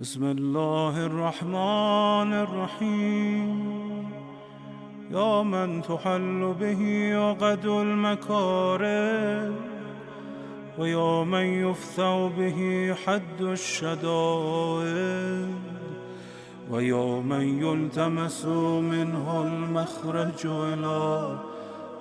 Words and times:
بسم 0.00 0.24
الله 0.24 0.96
الرحمن 1.06 2.32
الرحيم. 2.32 3.48
يا 5.12 5.42
من 5.42 5.82
تحل 5.82 6.54
به 6.60 6.82
عقد 7.24 7.64
المكاره 7.66 9.52
ويا 10.78 11.24
من 11.24 11.46
يفثع 11.68 12.28
به 12.28 12.60
حد 13.04 13.40
الشدائد 13.40 14.88
ويا 16.70 17.20
من 17.20 17.44
يلتمس 17.64 18.46
منه 18.92 19.26
المخرج 19.42 20.46
إلى 20.46 21.00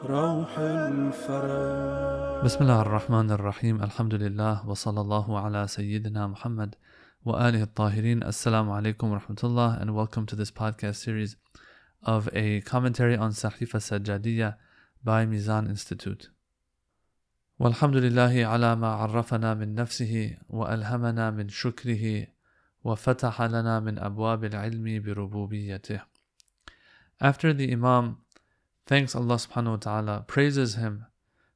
روح 0.09 0.51
الفرج. 0.59 2.43
بسم 2.45 2.59
الله 2.63 2.81
الرحمن 2.81 3.31
الرحيم. 3.31 3.83
الحمد 3.83 4.13
لله 4.13 4.69
وصلى 4.69 5.01
الله 5.01 5.39
على 5.39 5.67
سيدنا 5.67 6.27
محمد 6.27 6.75
وآله 7.24 7.62
الطاهرين 7.62 8.22
Assalamu 8.22 8.70
alaikum 8.80 9.10
wa 9.10 9.18
rahmatullah 9.18 9.80
and 9.80 9.94
welcome 9.94 10.26
to 10.26 10.36
this 10.36 10.50
podcast 10.50 10.96
series 10.96 11.36
of 12.02 12.28
a 12.32 12.60
commentary 12.62 13.16
on 13.16 13.32
Sahifa 13.32 13.80
Sajjadiyya 13.80 14.56
by 15.02 15.24
Mizan 15.26 15.68
Institute 15.68 16.28
والحمد 17.60 17.96
لله 17.96 18.46
على 18.46 18.76
ما 18.76 18.88
عرفنا 18.88 19.54
من 19.54 19.74
نفسه 19.74 20.36
وألهمنا 20.48 21.30
من 21.30 21.48
شكره 21.48 22.26
وفتح 22.84 23.42
لنا 23.42 23.80
من 23.80 23.98
أبواب 23.98 24.44
العلم 24.44 25.02
بربوبيته 25.02 26.00
After 27.20 27.52
the 27.52 27.72
Imam 27.72 28.18
thanks 28.86 29.14
Allah 29.14 29.36
subhanahu 29.36 29.70
wa 29.70 29.76
ta'ala, 29.76 30.24
praises 30.26 30.74
Him 30.74 31.06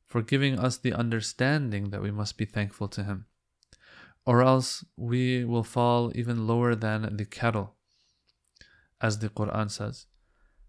for 0.06 0.22
giving 0.22 0.58
us 0.58 0.78
the 0.78 0.94
understanding 0.94 1.90
that 1.90 2.00
we 2.00 2.10
must 2.10 2.38
be 2.38 2.44
thankful 2.44 2.88
to 2.88 3.04
Him. 3.04 3.26
Or 4.25 4.41
else 4.41 4.85
we 4.95 5.43
will 5.43 5.63
fall 5.63 6.11
even 6.15 6.47
lower 6.47 6.75
than 6.75 7.17
the 7.17 7.25
cattle, 7.25 7.75
as 9.01 9.19
the 9.19 9.29
Quran 9.29 9.69
says. 9.69 10.05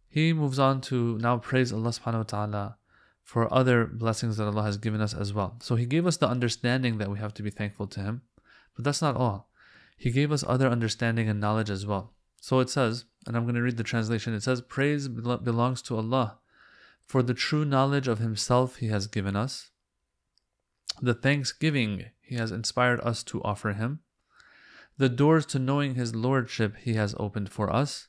He 0.09 0.33
moves 0.33 0.59
on 0.59 0.81
to 0.83 1.19
now 1.19 1.39
praise 1.39 1.73
Allah 1.73 1.91
subhanahu 1.91 2.19
wa 2.19 2.23
ta'ala 2.23 2.77
for 3.23 3.53
other 3.53 3.87
blessings 3.87 4.37
that 4.37 4.47
Allah 4.47 4.63
has 4.63 4.77
given 4.77 5.01
us 5.01 5.15
as 5.15 5.33
well. 5.33 5.57
So 5.61 5.75
He 5.77 5.87
gave 5.87 6.07
us 6.07 6.19
the 6.19 6.29
understanding 6.29 6.99
that 6.99 7.11
we 7.11 7.19
have 7.19 7.35
to 7.35 7.43
be 7.43 7.51
thankful 7.51 7.87
to 7.89 8.01
Him, 8.01 8.23
but 8.77 8.85
that's 8.85 9.03
not 9.03 9.17
all. 9.17 9.51
He 9.97 10.11
gave 10.11 10.31
us 10.31 10.45
other 10.47 10.69
understanding 10.69 11.29
and 11.29 11.41
knowledge 11.41 11.71
as 11.71 11.87
well. 11.87 12.13
So 12.41 12.61
it 12.61 12.71
says, 12.71 13.07
and 13.27 13.37
I'm 13.37 13.45
going 13.45 13.55
to 13.55 13.63
read 13.63 13.77
the 13.77 13.83
translation 13.83 14.35
it 14.35 14.43
says, 14.43 14.61
Praise 14.61 15.09
belongs 15.09 15.81
to 15.83 15.97
Allah 15.97 16.39
for 17.07 17.23
the 17.23 17.35
true 17.35 17.65
knowledge 17.65 18.07
of 18.07 18.19
Himself 18.19 18.77
He 18.77 18.89
has 18.89 19.07
given 19.07 19.35
us, 19.35 19.71
the 21.01 21.15
thanksgiving 21.15 22.07
He 22.21 22.37
has 22.37 22.51
inspired 22.51 23.01
us 23.01 23.23
to 23.25 23.43
offer 23.43 23.73
Him, 23.73 24.01
the 24.97 25.09
doors 25.09 25.47
to 25.47 25.59
knowing 25.59 25.95
His 25.95 26.15
Lordship 26.15 26.77
He 26.77 26.95
has 26.95 27.15
opened 27.19 27.51
for 27.51 27.73
us, 27.73 28.09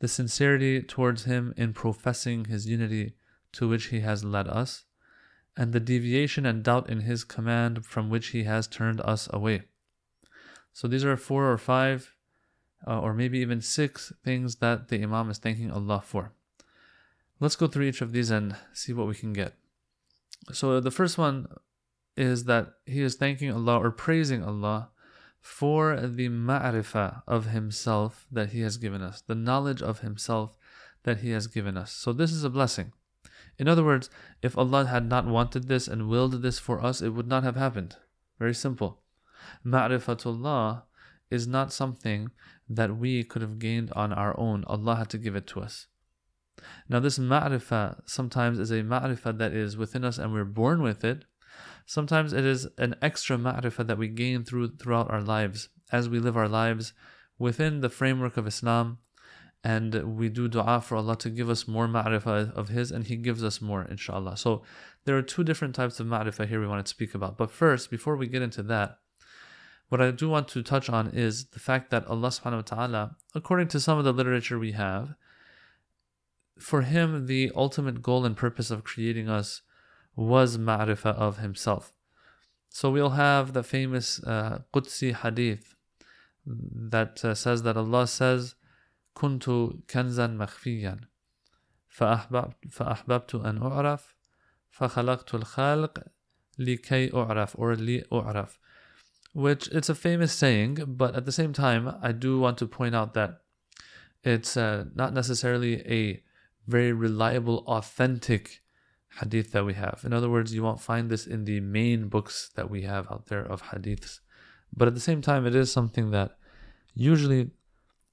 the 0.00 0.08
sincerity 0.08 0.82
towards 0.82 1.24
Him 1.24 1.54
in 1.56 1.72
professing 1.72 2.46
His 2.46 2.66
unity 2.66 3.14
to 3.52 3.68
which 3.68 3.86
He 3.86 4.00
has 4.00 4.24
led 4.24 4.48
us, 4.48 4.84
and 5.56 5.72
the 5.72 5.80
deviation 5.80 6.44
and 6.44 6.62
doubt 6.62 6.88
in 6.90 7.00
His 7.00 7.24
command 7.24 7.84
from 7.84 8.10
which 8.10 8.28
He 8.28 8.44
has 8.44 8.66
turned 8.66 9.00
us 9.00 9.28
away. 9.32 9.62
So 10.72 10.88
these 10.88 11.04
are 11.04 11.16
four 11.16 11.50
or 11.50 11.58
five, 11.58 12.12
uh, 12.86 13.00
or 13.00 13.14
maybe 13.14 13.38
even 13.38 13.60
six 13.62 14.12
things 14.22 14.56
that 14.56 14.88
the 14.88 15.02
Imam 15.02 15.30
is 15.30 15.38
thanking 15.38 15.70
Allah 15.70 16.02
for. 16.04 16.32
Let's 17.40 17.56
go 17.56 17.66
through 17.66 17.86
each 17.86 18.00
of 18.02 18.12
these 18.12 18.30
and 18.30 18.56
see 18.72 18.92
what 18.92 19.06
we 19.06 19.14
can 19.14 19.32
get. 19.32 19.54
So 20.52 20.80
the 20.80 20.90
first 20.90 21.18
one 21.18 21.48
is 22.16 22.44
that 22.44 22.74
he 22.86 23.02
is 23.02 23.14
thanking 23.14 23.52
Allah 23.52 23.78
or 23.78 23.90
praising 23.90 24.42
Allah 24.42 24.90
for 25.40 26.00
the 26.00 26.28
ma'rifah 26.28 27.22
of 27.26 27.46
himself 27.46 28.26
that 28.32 28.50
he 28.50 28.60
has 28.62 28.78
given 28.78 29.02
us, 29.02 29.20
the 29.20 29.34
knowledge 29.34 29.82
of 29.82 30.00
himself 30.00 30.56
that 31.04 31.18
he 31.18 31.30
has 31.30 31.46
given 31.46 31.76
us. 31.76 31.92
So 31.92 32.12
this 32.12 32.32
is 32.32 32.42
a 32.42 32.50
blessing. 32.50 32.92
In 33.58 33.68
other 33.68 33.84
words, 33.84 34.10
if 34.42 34.58
Allah 34.58 34.86
had 34.86 35.08
not 35.08 35.26
wanted 35.26 35.68
this 35.68 35.88
and 35.88 36.08
willed 36.08 36.42
this 36.42 36.58
for 36.58 36.84
us, 36.84 37.00
it 37.00 37.10
would 37.10 37.28
not 37.28 37.44
have 37.44 37.56
happened. 37.56 37.96
Very 38.38 38.54
simple. 38.54 39.02
Ma'rifatullah 39.64 40.82
is 41.30 41.46
not 41.46 41.72
something 41.72 42.30
that 42.68 42.96
we 42.96 43.22
could 43.24 43.42
have 43.42 43.58
gained 43.58 43.92
on 43.92 44.12
our 44.12 44.38
own. 44.38 44.64
Allah 44.66 44.96
had 44.96 45.10
to 45.10 45.18
give 45.18 45.36
it 45.36 45.46
to 45.48 45.60
us. 45.60 45.86
Now, 46.88 47.00
this 47.00 47.18
ma'rifah 47.18 48.02
sometimes 48.06 48.58
is 48.58 48.70
a 48.70 48.82
ma'rifah 48.82 49.38
that 49.38 49.52
is 49.52 49.76
within 49.76 50.04
us 50.04 50.18
and 50.18 50.32
we're 50.32 50.44
born 50.44 50.82
with 50.82 51.04
it. 51.04 51.24
Sometimes 51.84 52.32
it 52.32 52.44
is 52.44 52.66
an 52.78 52.96
extra 53.00 53.36
ma'rifah 53.36 53.86
that 53.86 53.98
we 53.98 54.08
gain 54.08 54.44
through 54.44 54.76
throughout 54.76 55.10
our 55.10 55.22
lives 55.22 55.68
as 55.92 56.08
we 56.08 56.18
live 56.18 56.36
our 56.36 56.48
lives 56.48 56.92
within 57.38 57.80
the 57.80 57.88
framework 57.88 58.36
of 58.36 58.46
Islam 58.46 58.98
and 59.62 60.16
we 60.16 60.28
do 60.28 60.46
dua 60.46 60.80
for 60.80 60.96
Allah 60.96 61.16
to 61.18 61.30
give 61.30 61.50
us 61.50 61.66
more 61.66 61.88
ma'rifah 61.88 62.54
of 62.54 62.68
His 62.68 62.92
and 62.92 63.04
He 63.04 63.16
gives 63.16 63.42
us 63.42 63.60
more, 63.60 63.82
inshallah. 63.82 64.36
So 64.36 64.62
there 65.04 65.16
are 65.16 65.22
two 65.22 65.42
different 65.42 65.74
types 65.74 65.98
of 65.98 66.06
ma'rifah 66.06 66.46
here 66.48 66.60
we 66.60 66.68
want 66.68 66.86
to 66.86 66.90
speak 66.90 67.14
about. 67.14 67.36
But 67.36 67.50
first, 67.50 67.90
before 67.90 68.16
we 68.16 68.28
get 68.28 68.42
into 68.42 68.62
that, 68.64 68.98
what 69.88 70.00
I 70.00 70.12
do 70.12 70.28
want 70.28 70.48
to 70.48 70.62
touch 70.62 70.88
on 70.88 71.08
is 71.08 71.46
the 71.46 71.58
fact 71.58 71.90
that 71.90 72.06
Allah 72.06 72.28
subhanahu 72.28 72.56
wa 72.56 72.62
ta'ala, 72.62 73.16
according 73.34 73.68
to 73.68 73.80
some 73.80 73.98
of 73.98 74.04
the 74.04 74.12
literature 74.12 74.58
we 74.58 74.72
have, 74.72 75.14
for 76.58 76.82
him, 76.82 77.26
the 77.26 77.52
ultimate 77.54 78.02
goal 78.02 78.24
and 78.24 78.36
purpose 78.36 78.70
of 78.70 78.84
creating 78.84 79.28
us 79.28 79.62
was 80.15 80.57
ma'rifah 80.57 81.15
of 81.15 81.37
himself. 81.37 81.93
So 82.69 82.89
we'll 82.89 83.11
have 83.11 83.53
the 83.53 83.63
famous 83.63 84.23
uh, 84.23 84.59
Qudsi 84.73 85.13
hadith 85.13 85.75
that 86.45 87.23
uh, 87.23 87.35
says 87.35 87.63
that 87.63 87.77
Allah 87.77 88.07
says, 88.07 88.55
كنت 89.15 89.45
كنزا 89.87 90.27
مخفيا 90.27 90.97
فأحببت 91.89 93.35
أن 93.35 93.61
أعرف 93.61 94.15
فخلقت 94.69 95.35
الخلق 95.35 96.03
لكي 96.59 97.13
أعرف 97.13 97.57
or 97.57 97.75
لي 97.75 98.05
أعرف 98.11 98.57
which 99.33 99.67
it's 99.69 99.89
a 99.89 99.95
famous 99.95 100.31
saying 100.31 100.75
but 100.87 101.13
at 101.13 101.25
the 101.25 101.31
same 101.31 101.51
time 101.51 101.93
I 102.01 102.13
do 102.13 102.39
want 102.39 102.57
to 102.59 102.67
point 102.67 102.95
out 102.95 103.13
that 103.15 103.41
it's 104.23 104.55
uh, 104.55 104.85
not 104.95 105.13
necessarily 105.13 105.81
a 105.81 106.23
very 106.67 106.93
reliable, 106.93 107.63
authentic 107.67 108.61
hadith 109.20 109.52
that 109.52 109.64
we 109.64 109.74
have. 109.74 110.02
In 110.04 110.12
other 110.12 110.28
words, 110.28 110.54
you 110.54 110.62
won't 110.62 110.80
find 110.80 111.10
this 111.10 111.26
in 111.26 111.44
the 111.44 111.60
main 111.60 112.08
books 112.08 112.50
that 112.56 112.70
we 112.70 112.82
have 112.82 113.10
out 113.10 113.26
there 113.26 113.44
of 113.44 113.62
hadiths. 113.62 114.20
But 114.76 114.88
at 114.88 114.94
the 114.94 115.00
same 115.00 115.22
time, 115.22 115.46
it 115.46 115.54
is 115.54 115.72
something 115.72 116.10
that 116.10 116.36
usually 116.94 117.50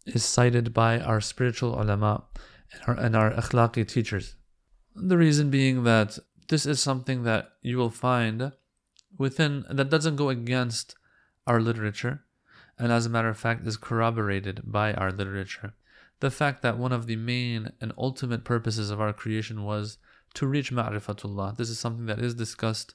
is 0.06 0.24
cited 0.24 0.74
by 0.74 1.00
our 1.00 1.22
spiritual 1.22 1.80
ulama 1.80 2.24
and 2.72 2.81
our, 2.88 3.06
and 3.06 3.16
our 3.16 3.31
akhlaqi 3.31 3.88
teachers. 3.88 4.36
The 4.96 5.18
reason 5.18 5.50
being 5.50 5.84
that 5.84 6.19
this 6.50 6.66
is 6.66 6.80
something 6.80 7.24
that 7.24 7.50
you 7.62 7.78
will 7.78 7.90
find 7.90 8.52
within, 9.18 9.66
that 9.69 9.90
doesn't 9.90 10.18
go 10.18 10.30
against 10.30 10.96
our 11.47 11.59
literature, 11.59 12.24
and 12.78 12.92
as 12.92 13.06
a 13.06 13.09
matter 13.09 13.30
of 13.30 13.38
fact, 13.38 13.66
is 13.68 13.78
corroborated 13.78 14.62
by 14.66 14.94
our 14.94 15.12
literature 15.12 15.74
the 16.24 16.31
fact 16.31 16.62
that 16.62 16.78
one 16.78 16.94
of 16.94 17.06
the 17.06 17.18
main 17.18 17.69
and 17.81 17.92
ultimate 17.97 18.46
purposes 18.46 18.90
of 18.90 19.02
our 19.02 19.12
creation 19.12 19.66
was 19.66 19.97
to 20.34 20.47
reach 20.47 20.71
ma'rifatullah. 20.71 21.56
This 21.56 21.71
is 21.71 21.78
something 21.78 22.06
that 22.06 22.21
is 22.21 22.34
discussed 22.34 22.94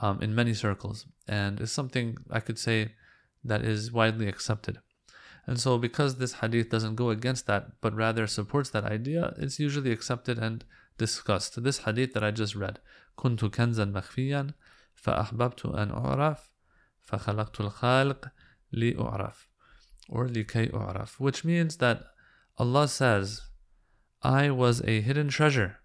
um, 0.00 0.20
in 0.22 0.34
many 0.34 0.54
circles 0.54 1.06
and 1.26 1.60
is 1.60 1.72
something 1.72 2.16
I 2.30 2.40
could 2.40 2.58
say 2.58 2.92
that 3.44 3.62
is 3.62 3.92
widely 3.92 4.28
accepted. 4.28 4.78
And 5.46 5.58
so, 5.58 5.78
because 5.78 6.16
this 6.16 6.34
hadith 6.34 6.68
doesn't 6.68 6.96
go 6.96 7.08
against 7.08 7.46
that, 7.46 7.80
but 7.80 7.94
rather 7.94 8.26
supports 8.26 8.68
that 8.70 8.84
idea, 8.84 9.34
it's 9.38 9.58
usually 9.58 9.90
accepted 9.90 10.38
and 10.38 10.62
discussed. 10.98 11.62
This 11.62 11.78
hadith 11.78 12.12
that 12.12 12.22
I 12.22 12.30
just 12.30 12.54
read, 12.54 12.80
كنت 13.16 13.44
كنزا 13.44 13.84
مخفيا 13.84 14.54
فأحببت 14.94 15.66
أن 15.66 15.90
أعرف 15.90 16.50
فخلقت 17.00 17.60
الخالق 17.60 18.28
لأعرف 18.72 19.48
or 20.08 20.26
لكي 20.28 20.70
أعرف, 20.74 21.20
which 21.20 21.44
means 21.44 21.78
that 21.78 22.04
Allah 22.58 22.88
says, 22.88 23.42
I 24.22 24.50
was 24.50 24.82
a 24.82 25.00
hidden 25.00 25.28
treasure. 25.28 25.78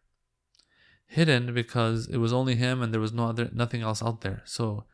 Hidden 1.07 1.53
because 1.53 2.07
it 2.07 2.17
was 2.17 2.33
only 2.33 2.55
him 2.55 2.81
and 2.81 2.93
there 2.93 3.01
was 3.01 3.13
no 3.13 3.27
other 3.27 3.49
nothing 3.53 3.81
else 3.81 4.01
out 4.01 4.21
there. 4.21 4.41
So 4.45 4.85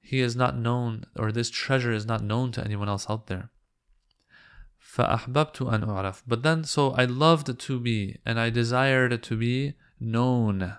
he 0.00 0.20
is 0.20 0.36
not 0.36 0.56
known 0.56 1.04
or 1.16 1.32
this 1.32 1.50
treasure 1.50 1.92
is 1.92 2.06
not 2.06 2.22
known 2.22 2.52
to 2.52 2.64
anyone 2.64 2.88
else 2.88 3.06
out 3.08 3.26
there. 3.26 3.50
فأحببت 4.80 5.56
أن 5.56 5.84
أعرف. 5.84 6.22
But 6.26 6.42
then 6.42 6.64
so 6.64 6.90
I 6.92 7.04
loved 7.04 7.58
to 7.58 7.80
be 7.80 8.18
and 8.26 8.38
I 8.38 8.50
desired 8.50 9.22
to 9.22 9.36
be 9.36 9.74
known. 9.98 10.76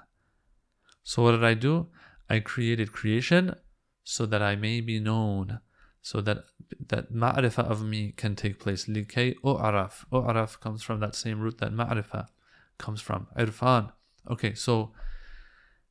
So 1.01 1.23
what 1.23 1.31
did 1.31 1.43
I 1.43 1.55
do? 1.55 1.87
I 2.29 2.39
created 2.39 2.91
creation 2.91 3.55
so 4.03 4.25
that 4.25 4.41
I 4.41 4.55
may 4.55 4.81
be 4.81 4.99
known 4.99 5.59
so 6.01 6.21
that 6.21 6.45
that 6.89 7.13
ma'rifah 7.13 7.69
of 7.69 7.83
me 7.83 8.13
can 8.15 8.35
take 8.35 8.59
place. 8.59 8.85
Likay 8.85 9.35
u'araf. 9.43 10.05
U'araf 10.11 10.59
comes 10.59 10.83
from 10.83 10.99
that 10.99 11.15
same 11.15 11.39
root 11.39 11.59
that 11.59 11.71
ma'rifah 11.71 12.27
comes 12.77 13.01
from. 13.01 13.27
Irfan. 13.37 13.91
Okay, 14.30 14.54
so 14.54 14.92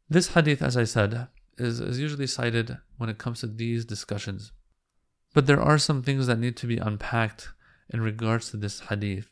this 0.09 0.29
hadith, 0.29 0.61
as 0.61 0.77
I 0.77 0.83
said, 0.83 1.27
is, 1.57 1.79
is 1.79 1.99
usually 1.99 2.27
cited 2.27 2.77
when 2.97 3.09
it 3.09 3.17
comes 3.17 3.41
to 3.41 3.47
these 3.47 3.85
discussions. 3.85 4.51
But 5.33 5.47
there 5.47 5.61
are 5.61 5.77
some 5.77 6.01
things 6.01 6.27
that 6.27 6.39
need 6.39 6.55
to 6.57 6.67
be 6.67 6.77
unpacked 6.77 7.49
in 7.89 8.01
regards 8.01 8.51
to 8.51 8.57
this 8.57 8.81
hadith. 8.81 9.29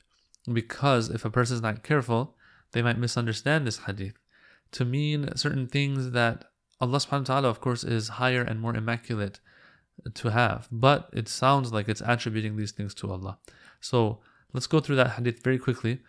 Because 0.52 1.10
if 1.10 1.26
a 1.26 1.30
person 1.30 1.56
is 1.56 1.62
not 1.62 1.84
careful, 1.84 2.36
they 2.72 2.82
might 2.82 2.98
misunderstand 2.98 3.66
this 3.66 3.80
hadith 3.80 4.16
to 4.72 4.86
mean 4.86 5.36
certain 5.36 5.68
things 5.68 6.12
that 6.12 6.46
Allah 6.82 6.98
subhanahu 6.98 7.30
wa 7.30 7.36
ta'ala, 7.36 7.50
of 7.50 7.62
course, 7.62 7.84
is 7.84 8.10
higher 8.10 8.42
and 8.42 8.60
more 8.60 8.76
immaculate 8.76 9.40
to 10.14 10.30
have. 10.30 10.68
But 10.72 11.10
it 11.14 11.28
sounds 11.28 11.72
like 11.72 11.88
it's 11.88 12.02
attributing 12.06 12.58
these 12.58 12.74
things 12.74 12.94
to 12.96 13.12
Allah. 13.12 13.38
So 13.80 14.20
let's 14.54 14.68
go 14.68 14.80
through 14.80 14.98
that 14.98 15.12
hadith 15.12 15.42
very 15.44 15.58
quickly. 15.58 16.02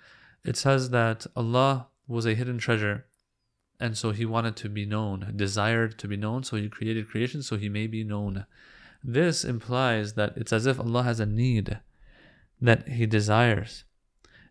It 0.45 0.57
says 0.57 0.91
that 0.91 1.27
Allah 1.37 1.87
was 2.07 2.27
a 2.27 2.35
hidden 2.35 2.59
treasure 2.59 3.07
and 3.79 3.97
so 3.97 4.11
he 4.11 4.25
wanted 4.25 4.57
to 4.57 4.69
be 4.69 4.87
known, 4.87 5.33
desired 5.37 5.99
to 5.99 6.09
be 6.09 6.17
known, 6.17 6.43
so 6.45 6.57
he 6.57 6.69
created 6.69 7.09
creation 7.09 7.43
so 7.43 7.57
he 7.57 7.69
may 7.69 7.87
be 7.87 8.05
known. 8.05 8.47
This 9.05 9.45
implies 9.45 10.15
that 10.15 10.33
it's 10.37 10.53
as 10.53 10.67
if 10.67 10.81
Allah 10.81 11.03
has 11.03 11.21
a 11.21 11.27
need 11.27 11.81
that 12.61 12.89
he 12.89 13.07
desires. 13.07 13.85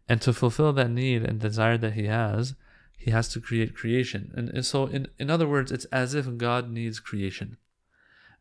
And 0.07 0.21
to 0.21 0.33
fulfill 0.33 0.73
that 0.73 0.91
need 0.91 1.23
and 1.23 1.39
desire 1.39 1.77
that 1.79 1.93
he 1.93 2.05
has, 2.05 2.53
he 2.97 3.09
has 3.11 3.27
to 3.29 3.41
create 3.41 3.75
creation. 3.75 4.31
And 4.35 4.65
so, 4.65 4.85
in, 4.85 5.07
in 5.17 5.31
other 5.31 5.47
words, 5.47 5.71
it's 5.71 5.85
as 5.85 6.13
if 6.13 6.37
God 6.37 6.69
needs 6.69 6.99
creation. 6.99 7.57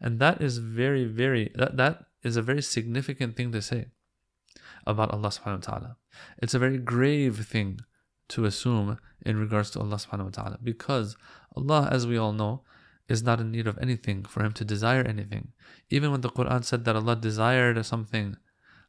And 0.00 0.20
that 0.20 0.42
is 0.42 0.58
very, 0.58 1.06
very, 1.06 1.50
that, 1.54 1.78
that 1.78 2.04
is 2.22 2.36
a 2.36 2.42
very 2.42 2.60
significant 2.60 3.36
thing 3.36 3.52
to 3.52 3.62
say 3.62 3.86
about 4.86 5.10
Allah 5.10 5.28
subhanahu 5.28 5.66
wa 5.66 5.72
ta'ala. 5.72 5.96
It's 6.38 6.52
a 6.52 6.58
very 6.58 6.76
grave 6.76 7.46
thing 7.46 7.80
to 8.28 8.44
assume 8.44 8.98
in 9.24 9.36
regards 9.36 9.70
to 9.70 9.80
Allah 9.80 9.96
subhanahu 9.96 10.24
wa 10.24 10.30
ta'ala. 10.30 10.58
Because 10.62 11.16
Allah, 11.56 11.88
as 11.90 12.06
we 12.06 12.16
all 12.16 12.32
know, 12.32 12.62
is 13.08 13.22
not 13.22 13.40
in 13.40 13.50
need 13.50 13.66
of 13.66 13.78
anything 13.78 14.24
for 14.24 14.42
him 14.42 14.52
to 14.52 14.64
desire 14.64 15.02
anything. 15.02 15.52
Even 15.90 16.10
when 16.10 16.22
the 16.22 16.30
Quran 16.30 16.64
said 16.64 16.84
that 16.84 16.96
Allah 16.96 17.16
desired 17.16 17.84
something, 17.84 18.36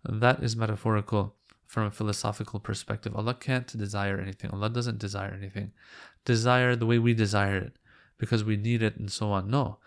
that 0.04 0.42
is 0.42 0.56
metaphorical 0.56 1.36
from 1.66 1.86
a 1.86 1.92
philosophical 1.92 2.60
perspective. 2.60 3.16
Allah 3.16 3.34
can't 3.34 3.78
desire 3.78 4.20
anything. 4.20 4.52
Allah 4.52 4.70
doesn't 4.70 5.00
desire 5.00 5.34
anything. 5.38 5.72
Desire 6.24 6.76
the 6.76 6.86
way 6.86 7.00
we 7.00 7.14
desire 7.14 7.58
it 7.58 7.78
because 8.18 8.44
we 8.44 8.56
need 8.56 8.82
it 8.82 8.96
and 8.98 9.12
so 9.12 9.32
on. 9.32 9.50
No. 9.50 9.80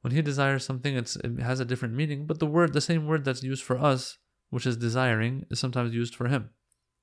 When 0.00 0.12
he 0.12 0.22
desires 0.22 0.64
something, 0.64 0.96
it 0.96 1.16
has 1.40 1.60
a 1.60 1.64
different 1.64 1.94
meaning, 1.94 2.26
but 2.26 2.38
the 2.38 2.46
word, 2.46 2.72
the 2.72 2.80
same 2.80 3.06
word 3.06 3.24
that's 3.24 3.42
used 3.42 3.62
for 3.62 3.78
us, 3.78 4.18
which 4.50 4.66
is 4.66 4.76
desiring, 4.76 5.46
is 5.50 5.58
sometimes 5.58 5.94
used 5.94 6.14
for 6.14 6.28
him 6.28 6.50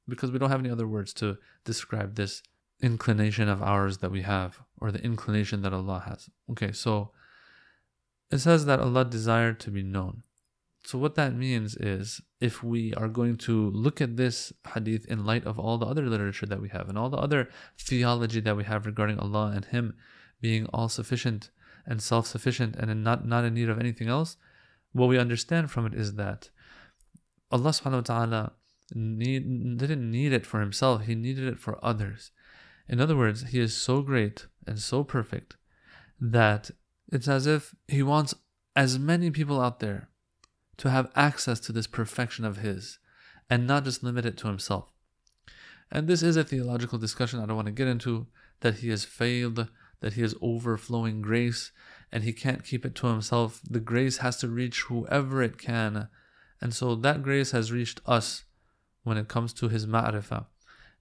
because 0.07 0.31
we 0.31 0.39
don't 0.39 0.49
have 0.49 0.59
any 0.59 0.69
other 0.69 0.87
words 0.87 1.13
to 1.15 1.37
describe 1.63 2.15
this 2.15 2.43
inclination 2.81 3.47
of 3.47 3.63
ours 3.63 3.99
that 3.99 4.11
we 4.11 4.21
have 4.21 4.59
or 4.79 4.91
the 4.91 5.03
inclination 5.03 5.61
that 5.61 5.73
Allah 5.73 6.03
has. 6.05 6.29
Okay, 6.51 6.71
so 6.71 7.11
it 8.29 8.39
says 8.39 8.65
that 8.65 8.79
Allah 8.79 9.05
desired 9.05 9.59
to 9.61 9.71
be 9.71 9.83
known. 9.83 10.23
So, 10.85 10.97
what 10.97 11.15
that 11.15 11.33
means 11.33 11.75
is 11.77 12.19
if 12.41 12.61
we 12.61 12.93
are 12.95 13.07
going 13.07 13.37
to 13.37 13.69
look 13.69 14.01
at 14.01 14.17
this 14.17 14.51
hadith 14.73 15.05
in 15.05 15.25
light 15.25 15.45
of 15.45 15.57
all 15.57 15.77
the 15.77 15.85
other 15.85 16.05
literature 16.05 16.45
that 16.47 16.61
we 16.61 16.69
have 16.69 16.89
and 16.89 16.97
all 16.97 17.09
the 17.09 17.17
other 17.17 17.47
theology 17.77 18.41
that 18.41 18.57
we 18.57 18.65
have 18.65 18.85
regarding 18.85 19.17
Allah 19.17 19.53
and 19.55 19.63
Him 19.65 19.95
being 20.41 20.65
all 20.73 20.89
sufficient 20.89 21.51
and 21.85 22.01
self 22.01 22.27
sufficient 22.27 22.75
and 22.75 23.03
not, 23.03 23.25
not 23.25 23.45
in 23.45 23.53
need 23.53 23.69
of 23.69 23.79
anything 23.79 24.09
else, 24.09 24.35
what 24.91 25.07
we 25.07 25.17
understand 25.17 25.71
from 25.71 25.85
it 25.85 25.93
is 25.93 26.15
that 26.15 26.49
Allah 27.49 27.69
subhanahu 27.69 27.93
wa 27.93 28.01
ta'ala 28.01 28.51
need, 28.93 29.77
didn't 29.77 30.09
need 30.09 30.33
it 30.33 30.45
for 30.45 30.59
himself, 30.59 31.03
he 31.03 31.15
needed 31.15 31.47
it 31.47 31.59
for 31.59 31.83
others. 31.83 32.31
In 32.87 32.99
other 32.99 33.15
words, 33.15 33.49
he 33.49 33.59
is 33.59 33.75
so 33.75 34.01
great 34.01 34.47
and 34.67 34.79
so 34.79 35.03
perfect 35.03 35.55
that 36.19 36.71
it's 37.11 37.27
as 37.27 37.47
if 37.47 37.75
he 37.87 38.03
wants 38.03 38.33
as 38.75 38.99
many 38.99 39.29
people 39.29 39.61
out 39.61 39.79
there 39.79 40.09
to 40.77 40.89
have 40.89 41.11
access 41.15 41.59
to 41.61 41.71
this 41.71 41.87
perfection 41.87 42.43
of 42.45 42.57
his 42.57 42.99
and 43.49 43.67
not 43.67 43.83
just 43.83 44.03
limit 44.03 44.25
it 44.25 44.37
to 44.37 44.47
himself. 44.47 44.91
And 45.91 46.07
this 46.07 46.23
is 46.23 46.35
a 46.35 46.43
theological 46.43 46.97
discussion 46.97 47.39
I 47.39 47.45
don't 47.45 47.55
want 47.55 47.67
to 47.67 47.71
get 47.71 47.87
into 47.87 48.27
that 48.61 48.75
he 48.75 48.89
has 48.89 49.05
fayd, 49.05 49.69
that 49.99 50.13
he 50.13 50.21
has 50.21 50.35
overflowing 50.41 51.21
grace, 51.21 51.71
and 52.11 52.23
he 52.23 52.33
can't 52.33 52.65
keep 52.65 52.85
it 52.85 52.95
to 52.95 53.07
himself. 53.07 53.61
The 53.69 53.79
grace 53.79 54.17
has 54.17 54.37
to 54.37 54.47
reach 54.47 54.81
whoever 54.83 55.43
it 55.43 55.57
can. 55.57 56.07
And 56.59 56.73
so 56.73 56.95
that 56.95 57.21
grace 57.21 57.51
has 57.51 57.71
reached 57.71 58.01
us 58.05 58.43
when 59.03 59.17
it 59.17 59.27
comes 59.27 59.53
to 59.53 59.69
his 59.69 59.85
ma'rifah. 59.85 60.45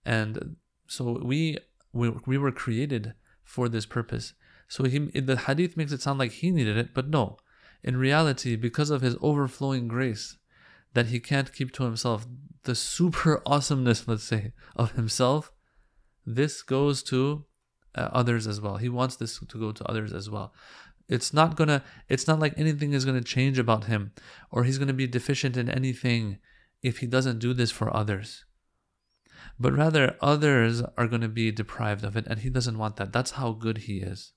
And 0.04 0.56
so 0.86 1.20
we, 1.22 1.58
we, 1.92 2.10
we 2.26 2.38
were 2.38 2.52
created 2.52 3.14
for 3.44 3.68
this 3.68 3.86
purpose. 3.86 4.34
So 4.68 4.84
he, 4.84 4.98
the 4.98 5.36
hadith 5.36 5.76
makes 5.76 5.92
it 5.92 6.02
sound 6.02 6.18
like 6.18 6.32
he 6.32 6.50
needed 6.50 6.76
it, 6.76 6.94
but 6.94 7.08
no. 7.08 7.36
In 7.82 7.96
reality, 7.96 8.56
because 8.56 8.90
of 8.90 9.02
his 9.02 9.16
overflowing 9.20 9.88
grace 9.88 10.38
that 10.94 11.06
he 11.06 11.20
can't 11.20 11.52
keep 11.52 11.72
to 11.72 11.84
himself, 11.84 12.26
the 12.64 12.74
super 12.74 13.42
awesomeness, 13.44 14.06
let's 14.06 14.24
say, 14.24 14.52
of 14.76 14.92
himself, 14.92 15.52
this 16.24 16.62
goes 16.62 17.02
to 17.04 17.44
uh, 17.94 18.08
others 18.12 18.46
as 18.46 18.60
well. 18.60 18.76
He 18.76 18.88
wants 18.88 19.16
this 19.16 19.38
to 19.38 19.58
go 19.58 19.72
to 19.72 19.84
others 19.84 20.12
as 20.12 20.30
well. 20.30 20.54
It's 21.08 21.34
not 21.34 21.56
gonna, 21.56 21.82
it's 22.08 22.26
not 22.26 22.38
like 22.38 22.54
anything 22.56 22.92
is 22.92 23.04
gonna 23.04 23.22
change 23.22 23.58
about 23.58 23.84
him 23.84 24.12
or 24.50 24.64
he's 24.64 24.78
gonna 24.78 24.92
be 24.92 25.06
deficient 25.06 25.56
in 25.56 25.68
anything 25.68 26.38
if 26.82 26.98
he 26.98 27.06
doesn't 27.06 27.38
do 27.38 27.54
this 27.54 27.70
for 27.70 27.94
others. 27.94 28.44
But 29.58 29.72
rather, 29.72 30.16
others 30.20 30.82
are 30.96 31.06
going 31.06 31.20
to 31.20 31.28
be 31.28 31.52
deprived 31.52 32.04
of 32.04 32.16
it, 32.16 32.26
and 32.26 32.40
he 32.40 32.50
doesn't 32.50 32.78
want 32.78 32.96
that. 32.96 33.12
That's 33.12 33.32
how 33.32 33.52
good 33.52 33.78
he 33.78 33.98
is. 33.98 34.32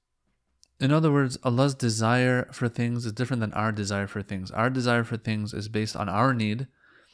In 0.79 0.91
other 0.91 1.11
words, 1.11 1.37
Allah's 1.43 1.73
desire 1.73 2.49
for 2.51 2.67
things 2.67 3.05
is 3.05 3.13
different 3.13 3.39
than 3.39 3.53
our 3.53 3.71
desire 3.71 4.07
for 4.07 4.21
things. 4.21 4.51
Our 4.51 4.69
desire 4.69 5.03
for 5.03 5.17
things 5.17 5.53
is 5.53 5.69
based 5.69 5.95
on 5.95 6.09
our 6.09 6.33
need, 6.33 6.67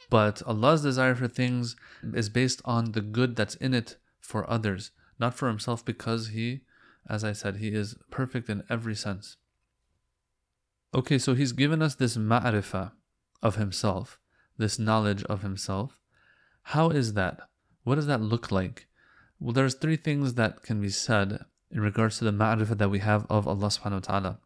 but 0.09 0.41
Allah's 0.45 0.81
desire 0.81 1.15
for 1.15 1.27
things 1.27 1.75
is 2.13 2.29
based 2.29 2.61
on 2.65 2.93
the 2.93 3.01
good 3.01 3.35
that's 3.35 3.55
in 3.55 3.73
it 3.73 3.97
for 4.19 4.49
others, 4.49 4.91
not 5.19 5.35
for 5.35 5.47
himself, 5.47 5.85
because 5.85 6.29
he, 6.29 6.61
as 7.07 7.23
I 7.23 7.33
said, 7.33 7.57
he 7.57 7.69
is 7.69 7.95
perfect 8.09 8.49
in 8.49 8.63
every 8.69 8.95
sense. 8.95 9.37
Okay, 10.93 11.19
so 11.19 11.35
he's 11.35 11.53
given 11.53 11.81
us 11.81 11.95
this 11.95 12.17
ma'rifah 12.17 12.91
of 13.43 13.55
himself 13.55 14.19
this 14.61 14.79
knowledge 14.79 15.23
of 15.25 15.41
himself. 15.41 15.97
How 16.63 16.89
is 16.89 17.13
that? 17.13 17.41
What 17.83 17.95
does 17.95 18.07
that 18.07 18.21
look 18.21 18.51
like? 18.51 18.87
Well, 19.39 19.53
there's 19.53 19.73
three 19.73 19.97
things 19.97 20.35
that 20.35 20.61
can 20.61 20.79
be 20.79 20.89
said 20.89 21.43
in 21.71 21.81
regards 21.81 22.19
to 22.19 22.23
the 22.23 22.31
ma'rifah 22.31 22.77
that 22.77 22.89
we 22.89 22.99
have 22.99 23.25
of 23.29 23.47
Allah 23.47 23.67
subhanahu 23.67 23.91
wa 23.91 23.99
ta'ala. 23.99 24.39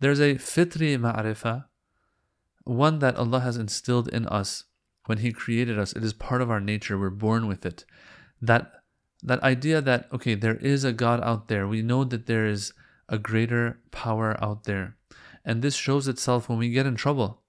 There's 0.00 0.20
a 0.20 0.38
fitri 0.38 0.96
ma'rifah, 0.96 1.66
one 2.64 2.98
that 3.00 3.16
Allah 3.16 3.40
has 3.40 3.56
instilled 3.56 4.08
in 4.08 4.26
us 4.26 4.64
when 5.06 5.18
He 5.18 5.32
created 5.32 5.78
us. 5.78 5.92
It 5.92 6.02
is 6.02 6.12
part 6.12 6.40
of 6.40 6.50
our 6.50 6.60
nature. 6.60 6.98
We're 6.98 7.10
born 7.10 7.46
with 7.46 7.66
it. 7.66 7.84
That 8.40 8.72
that 9.22 9.42
idea 9.42 9.82
that 9.82 10.08
okay, 10.12 10.34
there 10.34 10.56
is 10.56 10.84
a 10.84 10.92
God 10.92 11.20
out 11.22 11.48
there. 11.48 11.68
We 11.68 11.82
know 11.82 12.04
that 12.04 12.26
there 12.26 12.46
is 12.46 12.72
a 13.08 13.18
greater 13.18 13.80
power 13.90 14.42
out 14.42 14.64
there. 14.64 14.96
And 15.44 15.60
this 15.60 15.74
shows 15.74 16.08
itself 16.08 16.48
when 16.48 16.58
we 16.58 16.70
get 16.70 16.86
in 16.86 16.96
trouble. 16.96 17.42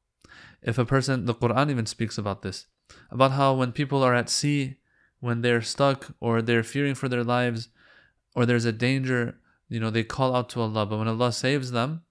If 0.62 0.78
a 0.78 0.86
person, 0.86 1.26
the 1.26 1.34
Quran 1.34 1.72
even 1.72 1.86
speaks 1.86 2.18
about 2.18 2.42
this, 2.42 2.68
about 3.10 3.32
how 3.32 3.54
when 3.54 3.72
people 3.72 4.04
are 4.04 4.14
at 4.14 4.30
sea, 4.30 4.78
when 5.20 5.42
they're 5.42 5.62
stuck 5.62 6.16
or 6.20 6.42
they're 6.42 6.64
fearing 6.64 6.96
for 6.96 7.10
their 7.10 7.24
lives, 7.24 7.70
or 8.36 8.46
there's 8.46 8.66
a 8.66 8.72
danger, 8.72 9.40
you 9.70 9.80
know, 9.80 9.90
they 9.90 10.04
call 10.04 10.36
out 10.36 10.50
to 10.50 10.62
Allah. 10.62 10.86
But 10.86 10.98
when 10.98 11.08
Allah 11.08 11.32
saves 11.32 11.72
them, 11.72 12.04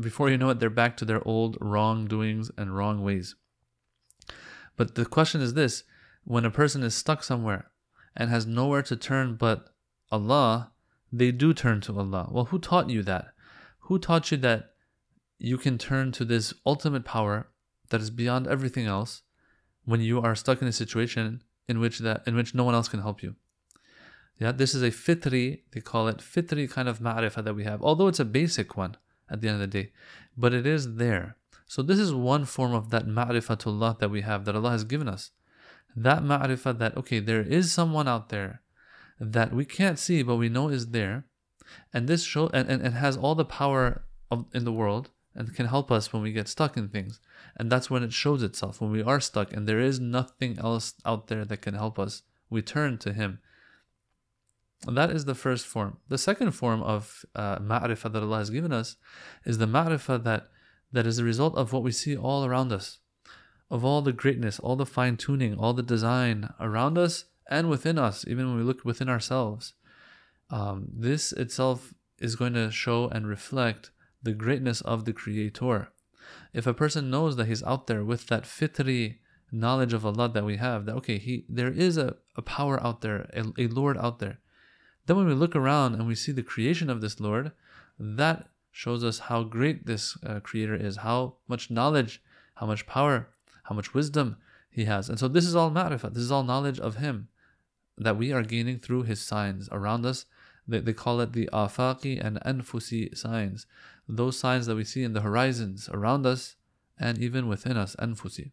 before 0.00 0.30
you 0.30 0.36
know 0.36 0.50
it, 0.50 0.60
they're 0.60 0.70
back 0.70 0.96
to 0.98 1.04
their 1.04 1.26
old 1.26 1.56
wrongdoings 1.60 2.50
and 2.56 2.76
wrong 2.76 3.02
ways. 3.02 3.36
But 4.76 4.94
the 4.94 5.06
question 5.06 5.40
is 5.40 5.54
this 5.54 5.84
when 6.24 6.44
a 6.44 6.50
person 6.50 6.82
is 6.82 6.94
stuck 6.94 7.22
somewhere 7.22 7.70
and 8.16 8.30
has 8.30 8.46
nowhere 8.46 8.82
to 8.82 8.96
turn 8.96 9.36
but 9.36 9.70
Allah, 10.10 10.72
they 11.12 11.32
do 11.32 11.54
turn 11.54 11.80
to 11.82 11.98
Allah. 11.98 12.28
Well, 12.30 12.46
who 12.46 12.58
taught 12.58 12.90
you 12.90 13.02
that? 13.04 13.28
Who 13.80 13.98
taught 13.98 14.30
you 14.30 14.36
that 14.38 14.74
you 15.38 15.58
can 15.58 15.78
turn 15.78 16.12
to 16.12 16.24
this 16.24 16.52
ultimate 16.64 17.04
power 17.04 17.48
that 17.90 18.00
is 18.00 18.10
beyond 18.10 18.46
everything 18.46 18.86
else 18.86 19.22
when 19.84 20.00
you 20.00 20.20
are 20.20 20.34
stuck 20.34 20.60
in 20.62 20.68
a 20.68 20.72
situation 20.72 21.42
in 21.68 21.80
which 21.80 21.98
that 22.00 22.22
in 22.26 22.34
which 22.34 22.54
no 22.54 22.64
one 22.64 22.74
else 22.74 22.88
can 22.88 23.00
help 23.00 23.22
you. 23.22 23.36
Yeah, 24.38 24.52
this 24.52 24.74
is 24.74 24.82
a 24.82 24.90
fitri, 24.90 25.64
they 25.72 25.80
call 25.80 26.08
it 26.08 26.20
fitri 26.20 26.68
kind 26.68 26.88
of 26.88 26.98
ma'rifah 26.98 27.42
that 27.44 27.54
we 27.54 27.64
have, 27.64 27.82
although 27.82 28.08
it's 28.08 28.20
a 28.20 28.24
basic 28.24 28.76
one 28.76 28.96
at 29.30 29.40
the 29.40 29.48
end 29.48 29.54
of 29.54 29.60
the 29.60 29.82
day, 29.82 29.92
but 30.36 30.52
it 30.52 30.66
is 30.66 30.96
there. 30.96 31.36
So 31.66 31.82
this 31.82 31.98
is 31.98 32.12
one 32.12 32.44
form 32.44 32.74
of 32.74 32.90
that 32.90 33.06
ma'rifatullah 33.06 33.98
that 33.98 34.10
we 34.10 34.20
have, 34.20 34.44
that 34.44 34.54
Allah 34.54 34.70
has 34.70 34.84
given 34.84 35.08
us. 35.08 35.30
That 35.96 36.22
ma'rifah 36.22 36.78
that, 36.78 36.96
okay, 36.98 37.18
there 37.18 37.40
is 37.40 37.72
someone 37.72 38.06
out 38.06 38.28
there 38.28 38.60
that 39.18 39.52
we 39.52 39.64
can't 39.64 39.98
see, 39.98 40.22
but 40.22 40.36
we 40.36 40.50
know 40.50 40.68
is 40.68 40.90
there, 40.90 41.24
and 41.92 42.06
this 42.06 42.22
show 42.22 42.48
and, 42.52 42.68
and, 42.68 42.82
and 42.82 42.94
has 42.94 43.16
all 43.16 43.34
the 43.34 43.44
power 43.44 44.04
of, 44.30 44.44
in 44.52 44.64
the 44.64 44.72
world, 44.72 45.10
and 45.36 45.54
can 45.54 45.66
help 45.66 45.90
us 45.92 46.12
when 46.12 46.22
we 46.22 46.32
get 46.32 46.48
stuck 46.48 46.76
in 46.76 46.88
things. 46.88 47.20
And 47.56 47.70
that's 47.70 47.90
when 47.90 48.02
it 48.02 48.12
shows 48.12 48.42
itself. 48.42 48.80
When 48.80 48.90
we 48.90 49.02
are 49.02 49.20
stuck 49.20 49.52
and 49.52 49.68
there 49.68 49.80
is 49.80 50.00
nothing 50.00 50.58
else 50.58 50.94
out 51.04 51.28
there 51.28 51.44
that 51.44 51.62
can 51.62 51.74
help 51.74 51.98
us, 51.98 52.22
we 52.50 52.62
turn 52.62 52.98
to 52.98 53.12
Him. 53.12 53.40
And 54.86 54.96
that 54.96 55.10
is 55.10 55.24
the 55.24 55.34
first 55.34 55.66
form. 55.66 55.98
The 56.08 56.18
second 56.18 56.52
form 56.52 56.82
of 56.82 57.24
uh, 57.34 57.58
ma'rifah 57.58 58.12
that 58.12 58.22
Allah 58.22 58.38
has 58.38 58.50
given 58.50 58.72
us 58.72 58.96
is 59.44 59.58
the 59.58 59.66
ma'rifah 59.66 60.24
that 60.24 60.48
that 60.92 61.06
is 61.06 61.16
the 61.16 61.24
result 61.24 61.56
of 61.56 61.72
what 61.72 61.82
we 61.82 61.92
see 61.92 62.16
all 62.16 62.44
around 62.44 62.72
us, 62.72 62.98
of 63.70 63.84
all 63.84 64.02
the 64.02 64.12
greatness, 64.12 64.58
all 64.58 64.76
the 64.76 64.86
fine 64.86 65.16
tuning, 65.16 65.54
all 65.54 65.74
the 65.74 65.82
design 65.82 66.48
around 66.60 66.96
us 66.96 67.24
and 67.50 67.68
within 67.68 67.98
us, 67.98 68.24
even 68.26 68.48
when 68.48 68.56
we 68.56 68.62
look 68.62 68.84
within 68.84 69.08
ourselves. 69.08 69.74
Um, 70.48 70.88
this 70.92 71.32
itself 71.32 71.92
is 72.18 72.36
going 72.36 72.54
to 72.54 72.70
show 72.70 73.08
and 73.08 73.26
reflect 73.26 73.90
the 74.22 74.32
greatness 74.32 74.80
of 74.80 75.04
the 75.04 75.12
Creator. 75.12 75.88
If 76.52 76.66
a 76.66 76.74
person 76.74 77.10
knows 77.10 77.36
that 77.36 77.46
he's 77.46 77.62
out 77.62 77.86
there 77.86 78.04
with 78.04 78.26
that 78.26 78.46
fitri 78.46 79.20
knowledge 79.52 79.92
of 79.92 80.04
Allah 80.04 80.28
that 80.28 80.44
we 80.44 80.56
have, 80.56 80.86
that 80.86 80.96
okay, 80.96 81.18
he 81.18 81.44
there 81.48 81.70
is 81.70 81.96
a, 81.96 82.16
a 82.36 82.42
power 82.42 82.82
out 82.84 83.00
there, 83.00 83.30
a, 83.32 83.44
a 83.58 83.66
Lord 83.68 83.96
out 83.98 84.18
there. 84.18 84.38
Then 85.06 85.16
when 85.16 85.26
we 85.26 85.34
look 85.34 85.54
around 85.54 85.94
and 85.94 86.06
we 86.06 86.14
see 86.14 86.32
the 86.32 86.42
creation 86.42 86.90
of 86.90 87.00
this 87.00 87.20
Lord, 87.20 87.52
that 87.98 88.48
shows 88.72 89.04
us 89.04 89.20
how 89.20 89.42
great 89.42 89.86
this 89.86 90.18
uh, 90.26 90.40
Creator 90.40 90.74
is, 90.74 90.98
how 90.98 91.36
much 91.48 91.70
knowledge, 91.70 92.22
how 92.56 92.66
much 92.66 92.86
power, 92.86 93.28
how 93.64 93.74
much 93.74 93.94
wisdom 93.94 94.36
He 94.68 94.84
has. 94.84 95.08
And 95.08 95.18
so 95.18 95.28
this 95.28 95.46
is 95.46 95.54
all 95.54 95.70
ma'rifah, 95.70 96.12
this 96.12 96.22
is 96.22 96.32
all 96.32 96.42
knowledge 96.42 96.80
of 96.80 96.96
Him 96.96 97.28
that 97.96 98.18
we 98.18 98.32
are 98.32 98.42
gaining 98.42 98.78
through 98.78 99.04
His 99.04 99.20
signs 99.20 99.68
around 99.72 100.04
us. 100.04 100.26
They, 100.68 100.80
they 100.80 100.92
call 100.92 101.20
it 101.20 101.32
the 101.32 101.48
afaqi 101.52 102.22
and 102.22 102.38
anfusi 102.40 103.16
signs, 103.16 103.66
those 104.08 104.38
signs 104.38 104.66
that 104.66 104.76
we 104.76 104.84
see 104.84 105.02
in 105.02 105.12
the 105.12 105.20
horizons 105.20 105.88
around 105.92 106.26
us 106.26 106.56
and 106.98 107.18
even 107.18 107.48
within 107.48 107.76
us, 107.76 107.96
anfusi. 107.96 108.52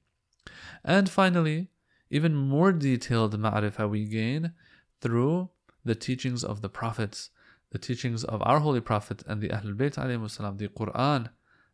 And 0.84 1.10
finally, 1.10 1.70
even 2.10 2.36
more 2.36 2.72
detailed 2.72 3.40
ma'rifah 3.40 3.90
we 3.90 4.06
gain 4.06 4.54
through 5.02 5.50
the 5.86 5.96
teachings 5.96 6.44
of 6.44 6.62
the 6.62 6.70
prophets, 6.70 7.30
the 7.72 7.78
teachings 7.78 8.24
of 8.24 8.42
our 8.46 8.60
holy 8.60 8.82
prophet 8.82 9.24
and 9.28 9.42
the 9.42 9.50
Ahlul 9.50 9.76
Bayt 9.76 10.30
salam, 10.30 10.58
the 10.58 10.68
Quran, 10.68 11.30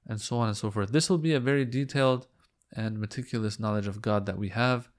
and 0.07 0.21
so 0.21 0.38
on 0.38 0.48
and 0.48 0.57
so 0.57 0.71
forth. 0.71 0.91
This 0.91 1.09
will 1.09 1.17
be 1.17 1.33
a 1.33 1.39
very 1.39 1.65
detailed 1.65 2.27
and 2.74 3.00
meticulous 3.00 3.59
knowledge 3.59 3.88
of 3.88 4.01
God 4.01 4.25
that 4.25 4.38
we 4.38 4.50
have 4.50 4.89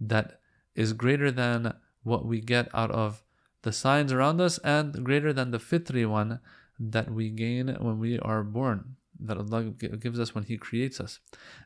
that 0.00 0.40
is 0.74 0.92
greater 0.92 1.30
than 1.30 1.74
what 2.02 2.26
we 2.26 2.40
get 2.40 2.68
out 2.74 2.90
of 2.90 3.22
the 3.62 3.72
signs 3.72 4.12
around 4.12 4.40
us 4.40 4.58
and 4.58 5.04
greater 5.04 5.32
than 5.32 5.52
the 5.52 5.58
fitri 5.58 6.04
one 6.04 6.40
that 6.78 7.10
we 7.10 7.30
gain 7.30 7.68
when 7.80 7.98
we 7.98 8.18
are 8.18 8.42
born 8.42 8.96
that 9.24 9.36
Allah 9.36 9.64
gives 9.64 10.18
us 10.18 10.34
when 10.34 10.44
He 10.44 10.56
creates 10.56 11.00
us. 11.00 11.20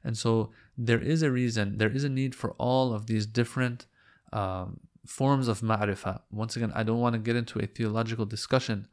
And 0.05 0.17
so 0.17 0.51
there 0.77 1.01
is 1.01 1.23
a 1.23 1.31
reason, 1.31 1.79
there 1.79 1.91
is 1.91 2.05
a 2.05 2.09
need 2.09 2.35
for 2.35 2.53
all 2.53 2.93
of 2.93 3.07
these 3.07 3.27
different 3.27 3.87
um, 4.33 4.81
forms 5.07 5.49
of 5.49 5.61
ma'rifah. 5.61 6.21
Once 6.31 6.57
again, 6.57 6.73
I 6.75 6.83
don't 6.83 7.01
want 7.01 7.15
to 7.15 7.19
get 7.19 7.37
into 7.37 7.59
a 7.59 7.67
theological 7.67 8.27
discussion, 8.27 8.89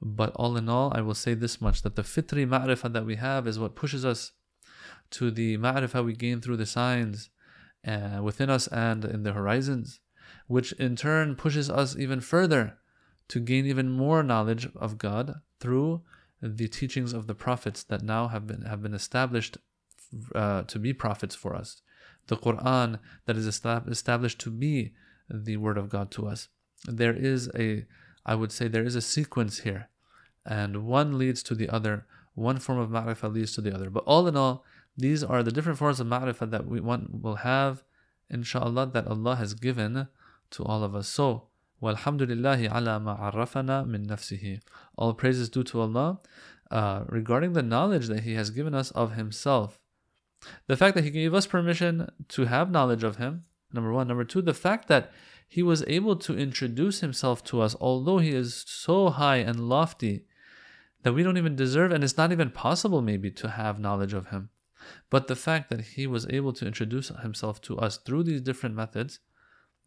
but 0.00 0.32
all 0.36 0.56
in 0.56 0.68
all, 0.68 0.92
I 0.94 1.00
will 1.00 1.14
say 1.14 1.34
this 1.34 1.60
much 1.60 1.82
that 1.82 1.96
the 1.96 2.04
fitri 2.04 2.46
ma'rifah 2.46 2.92
that 2.92 3.06
we 3.06 3.16
have 3.16 3.46
is 3.46 3.58
what 3.58 3.76
pushes 3.76 4.04
us 4.04 4.32
to 5.10 5.30
the 5.30 5.58
ma'rifah 5.58 6.04
we 6.04 6.14
gain 6.14 6.40
through 6.40 6.58
the 6.58 6.66
signs 6.66 7.30
uh, 7.86 8.20
within 8.22 8.50
us 8.50 8.66
and 8.68 9.04
in 9.04 9.22
the 9.22 9.32
horizons, 9.32 10.00
which 10.46 10.72
in 10.72 10.96
turn 10.96 11.36
pushes 11.36 11.68
us 11.70 11.96
even 11.96 12.20
further 12.20 12.78
to 13.28 13.40
gain 13.40 13.66
even 13.66 13.90
more 13.90 14.22
knowledge 14.22 14.68
of 14.76 14.98
God 14.98 15.40
through 15.64 16.02
the 16.42 16.68
teachings 16.68 17.14
of 17.14 17.26
the 17.26 17.34
prophets 17.34 17.82
that 17.84 18.02
now 18.02 18.28
have 18.28 18.46
been 18.46 18.62
have 18.62 18.82
been 18.82 18.92
established 18.92 19.56
uh, 20.34 20.62
to 20.72 20.78
be 20.78 20.92
prophets 20.92 21.34
for 21.34 21.56
us, 21.56 21.80
the 22.26 22.36
Quran 22.36 22.98
that 23.24 23.36
is 23.36 23.46
established 23.46 24.40
to 24.40 24.50
be 24.50 24.92
the 25.30 25.56
word 25.56 25.78
of 25.78 25.88
God 25.88 26.10
to 26.12 26.26
us. 26.28 26.48
There 26.86 27.14
is 27.14 27.50
a, 27.58 27.86
I 28.26 28.34
would 28.34 28.52
say, 28.52 28.68
there 28.68 28.84
is 28.84 28.94
a 28.94 29.00
sequence 29.00 29.60
here, 29.60 29.88
and 30.44 30.84
one 30.84 31.16
leads 31.16 31.42
to 31.44 31.54
the 31.54 31.70
other. 31.70 32.06
One 32.34 32.58
form 32.58 32.78
of 32.78 32.90
ma'rifah 32.90 33.32
leads 33.32 33.52
to 33.54 33.62
the 33.62 33.74
other. 33.74 33.88
But 33.88 34.04
all 34.04 34.26
in 34.26 34.36
all, 34.36 34.64
these 34.96 35.22
are 35.24 35.42
the 35.42 35.52
different 35.52 35.78
forms 35.78 36.00
of 36.00 36.08
ma'rifah 36.08 36.50
that 36.50 36.66
we 36.66 36.80
want 36.80 37.22
will 37.22 37.36
have, 37.36 37.84
inshallah, 38.28 38.90
that 38.92 39.06
Allah 39.06 39.36
has 39.36 39.54
given 39.54 40.08
to 40.50 40.64
all 40.64 40.82
of 40.84 40.94
us. 40.94 41.08
So, 41.08 41.48
walhamdulillahi 41.82 42.70
ala 42.70 43.00
ma'arrafana 43.00 43.86
min 43.86 44.06
nafsihi. 44.06 44.60
All 44.96 45.14
praises 45.14 45.48
due 45.48 45.64
to 45.64 45.80
Allah 45.80 46.20
uh, 46.70 47.04
regarding 47.08 47.52
the 47.52 47.62
knowledge 47.62 48.08
that 48.08 48.20
He 48.20 48.34
has 48.34 48.50
given 48.50 48.74
us 48.74 48.90
of 48.92 49.12
Himself. 49.12 49.80
The 50.66 50.76
fact 50.76 50.94
that 50.94 51.04
He 51.04 51.10
gave 51.10 51.34
us 51.34 51.46
permission 51.46 52.10
to 52.28 52.44
have 52.46 52.70
knowledge 52.70 53.04
of 53.04 53.16
Him, 53.16 53.44
number 53.72 53.92
one. 53.92 54.08
Number 54.08 54.24
two, 54.24 54.42
the 54.42 54.54
fact 54.54 54.88
that 54.88 55.12
He 55.48 55.62
was 55.62 55.84
able 55.86 56.16
to 56.16 56.38
introduce 56.38 57.00
Himself 57.00 57.44
to 57.44 57.60
us, 57.60 57.76
although 57.80 58.18
He 58.18 58.30
is 58.30 58.64
so 58.66 59.10
high 59.10 59.36
and 59.36 59.68
lofty 59.68 60.26
that 61.02 61.12
we 61.12 61.22
don't 61.22 61.38
even 61.38 61.56
deserve, 61.56 61.92
and 61.92 62.02
it's 62.02 62.16
not 62.16 62.32
even 62.32 62.50
possible 62.50 63.02
maybe 63.02 63.30
to 63.30 63.50
have 63.50 63.78
knowledge 63.78 64.14
of 64.14 64.28
Him. 64.28 64.50
But 65.10 65.28
the 65.28 65.36
fact 65.36 65.70
that 65.70 65.80
He 65.80 66.06
was 66.06 66.26
able 66.28 66.52
to 66.54 66.66
introduce 66.66 67.08
Himself 67.08 67.60
to 67.62 67.78
us 67.78 67.98
through 67.98 68.24
these 68.24 68.40
different 68.40 68.74
methods, 68.74 69.20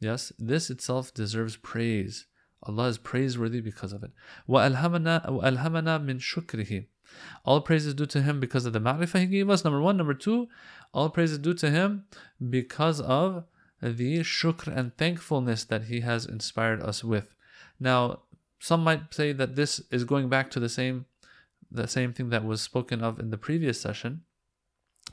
yes, 0.00 0.32
this 0.38 0.70
itself 0.70 1.12
deserves 1.14 1.56
praise. 1.56 2.26
Allah 2.64 2.88
is 2.88 2.98
praiseworthy 2.98 3.60
because 3.60 3.92
of 3.92 4.02
it. 4.02 4.12
وَأَلْهَمَنَا 4.48 5.26
مِنْ 5.26 6.18
شُكْرِهِ 6.20 6.86
All 7.44 7.60
praise 7.60 7.86
is 7.86 7.94
due 7.94 8.06
to 8.06 8.22
Him 8.22 8.40
because 8.40 8.66
of 8.66 8.72
the 8.72 8.80
ma'rifah 8.80 9.20
He 9.20 9.26
gave 9.26 9.50
us, 9.50 9.64
number 9.64 9.80
one. 9.80 9.96
Number 9.96 10.14
two, 10.14 10.48
all 10.92 11.10
praise 11.10 11.32
is 11.32 11.38
due 11.38 11.54
to 11.54 11.70
Him 11.70 12.04
because 12.50 13.00
of 13.00 13.44
the 13.80 14.20
shukr 14.20 14.68
and 14.68 14.96
thankfulness 14.96 15.64
that 15.64 15.84
He 15.84 16.00
has 16.00 16.24
inspired 16.24 16.80
us 16.80 17.02
with. 17.02 17.34
Now, 17.80 18.20
some 18.60 18.84
might 18.84 19.12
say 19.12 19.32
that 19.32 19.56
this 19.56 19.82
is 19.90 20.04
going 20.04 20.28
back 20.28 20.50
to 20.52 20.60
the 20.60 20.68
same 20.68 21.06
the 21.74 21.88
same 21.88 22.12
thing 22.12 22.28
that 22.28 22.44
was 22.44 22.60
spoken 22.60 23.02
of 23.02 23.18
in 23.18 23.30
the 23.30 23.38
previous 23.38 23.80
session, 23.80 24.22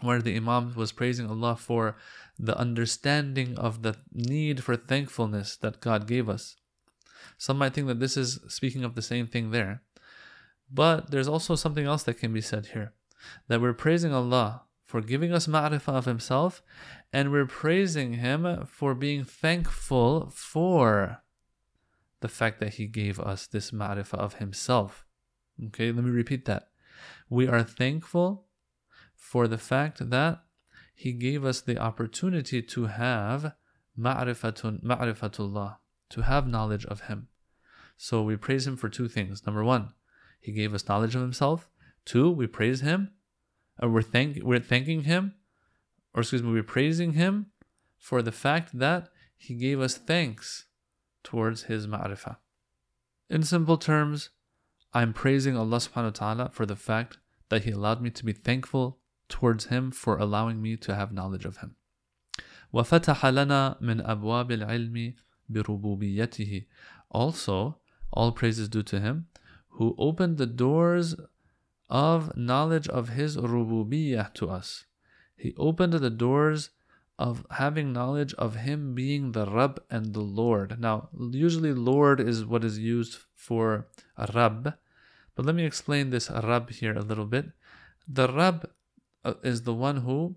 where 0.04 0.22
the 0.22 0.36
Imam 0.36 0.74
was 0.74 0.92
praising 0.92 1.28
Allah 1.28 1.56
for 1.56 1.96
the 2.38 2.56
understanding 2.58 3.56
of 3.58 3.82
the 3.82 3.96
need 4.12 4.62
for 4.62 4.76
thankfulness 4.76 5.56
that 5.56 5.80
God 5.80 6.06
gave 6.06 6.28
us. 6.28 6.56
Some 7.38 7.58
might 7.58 7.74
think 7.74 7.86
that 7.88 8.00
this 8.00 8.16
is 8.16 8.40
speaking 8.48 8.84
of 8.84 8.94
the 8.94 9.02
same 9.02 9.26
thing 9.26 9.50
there. 9.50 9.82
But 10.70 11.10
there's 11.10 11.28
also 11.28 11.54
something 11.54 11.86
else 11.86 12.02
that 12.04 12.18
can 12.18 12.32
be 12.32 12.40
said 12.40 12.66
here 12.66 12.92
that 13.48 13.60
we're 13.60 13.72
praising 13.72 14.12
Allah 14.12 14.62
for 14.84 15.00
giving 15.00 15.32
us 15.32 15.46
ma'rifah 15.46 15.94
of 15.94 16.04
Himself, 16.04 16.62
and 17.12 17.32
we're 17.32 17.46
praising 17.46 18.14
Him 18.14 18.66
for 18.66 18.94
being 18.94 19.24
thankful 19.24 20.30
for 20.30 21.22
the 22.20 22.28
fact 22.28 22.60
that 22.60 22.74
He 22.74 22.86
gave 22.86 23.18
us 23.18 23.46
this 23.46 23.70
ma'rifah 23.70 24.18
of 24.18 24.34
Himself. 24.34 25.04
Okay, 25.66 25.90
let 25.90 26.04
me 26.04 26.10
repeat 26.10 26.44
that. 26.44 26.68
We 27.28 27.48
are 27.48 27.62
thankful 27.62 28.46
for 29.24 29.48
the 29.48 29.58
fact 29.58 30.10
that 30.10 30.42
He 30.94 31.12
gave 31.12 31.46
us 31.46 31.62
the 31.62 31.78
opportunity 31.78 32.60
to 32.60 32.86
have 32.86 33.54
ma'rifatullah, 33.98 35.76
to 36.10 36.20
have 36.20 36.46
knowledge 36.46 36.84
of 36.86 37.00
Him. 37.08 37.28
So 37.96 38.22
we 38.22 38.36
praise 38.36 38.66
Him 38.66 38.76
for 38.76 38.90
two 38.90 39.08
things. 39.08 39.46
Number 39.46 39.64
one, 39.64 39.94
He 40.40 40.52
gave 40.52 40.74
us 40.74 40.86
knowledge 40.86 41.14
of 41.16 41.22
Himself. 41.22 41.70
Two, 42.04 42.30
we 42.30 42.46
praise 42.46 42.82
Him. 42.82 43.12
Or 43.80 43.88
we're, 43.88 44.02
thank, 44.02 44.38
we're 44.42 44.60
thanking 44.60 45.02
Him, 45.04 45.34
or 46.12 46.20
excuse 46.20 46.42
me, 46.42 46.52
we're 46.52 46.62
praising 46.62 47.14
Him 47.14 47.46
for 47.98 48.20
the 48.20 48.30
fact 48.30 48.78
that 48.78 49.08
He 49.36 49.54
gave 49.54 49.80
us 49.80 49.96
thanks 49.96 50.66
towards 51.24 51.64
His 51.64 51.86
ma'rifah. 51.86 52.36
In 53.30 53.42
simple 53.42 53.78
terms, 53.78 54.30
I'm 54.92 55.12
praising 55.12 55.56
Allah 55.56 55.78
subhanahu 55.78 56.04
wa 56.04 56.10
ta'ala 56.10 56.50
for 56.52 56.66
the 56.66 56.76
fact 56.76 57.18
that 57.48 57.64
He 57.64 57.72
allowed 57.72 58.00
me 58.00 58.10
to 58.10 58.24
be 58.24 58.32
thankful 58.32 59.00
towards 59.33 59.65
Him 59.65 59.91
for 59.91 60.17
allowing 60.17 60.61
me 60.61 60.75
to 60.77 60.95
have 60.95 61.11
knowledge 61.11 61.45
of 61.45 61.57
Him. 61.57 61.75
وفتح 62.73 63.25
لنا 63.25 63.81
من 63.81 64.01
أبواب 64.01 64.51
العلم 64.51 65.13
بربوبيته. 65.51 66.65
Also, 67.09 67.77
all 68.11 68.31
praise 68.31 68.59
is 68.59 68.69
due 68.69 68.83
to 68.83 68.99
Him 68.99 69.27
who 69.69 69.95
opened 69.97 70.37
the 70.37 70.45
doors 70.45 71.15
of 71.89 72.35
knowledge 72.35 72.87
of 72.87 73.09
His 73.09 73.37
rububiyyah 73.37 74.33
to 74.35 74.49
us. 74.49 74.85
He 75.35 75.55
opened 75.57 75.93
the 75.93 76.09
doors 76.09 76.71
of 77.17 77.45
having 77.51 77.91
knowledge 77.91 78.33
of 78.35 78.55
Him 78.55 78.93
being 78.93 79.31
the 79.31 79.45
Rabb 79.45 79.81
and 79.89 80.13
the 80.13 80.21
Lord. 80.21 80.79
Now, 80.79 81.09
usually 81.17 81.73
Lord 81.73 82.19
is 82.19 82.45
what 82.45 82.63
is 82.63 82.77
used 82.77 83.17
for 83.35 83.87
a 84.17 84.29
Rabb, 84.33 84.73
but 85.35 85.45
let 85.45 85.55
me 85.55 85.65
explain 85.65 86.09
this 86.09 86.29
Rabb 86.29 86.69
here 86.69 86.93
a 86.93 87.01
little 87.01 87.25
bit. 87.25 87.51
The 88.07 88.27
Rabb 88.27 88.65
uh, 88.65 88.69
is 89.42 89.62
the 89.62 89.74
one 89.74 89.98
who 89.98 90.36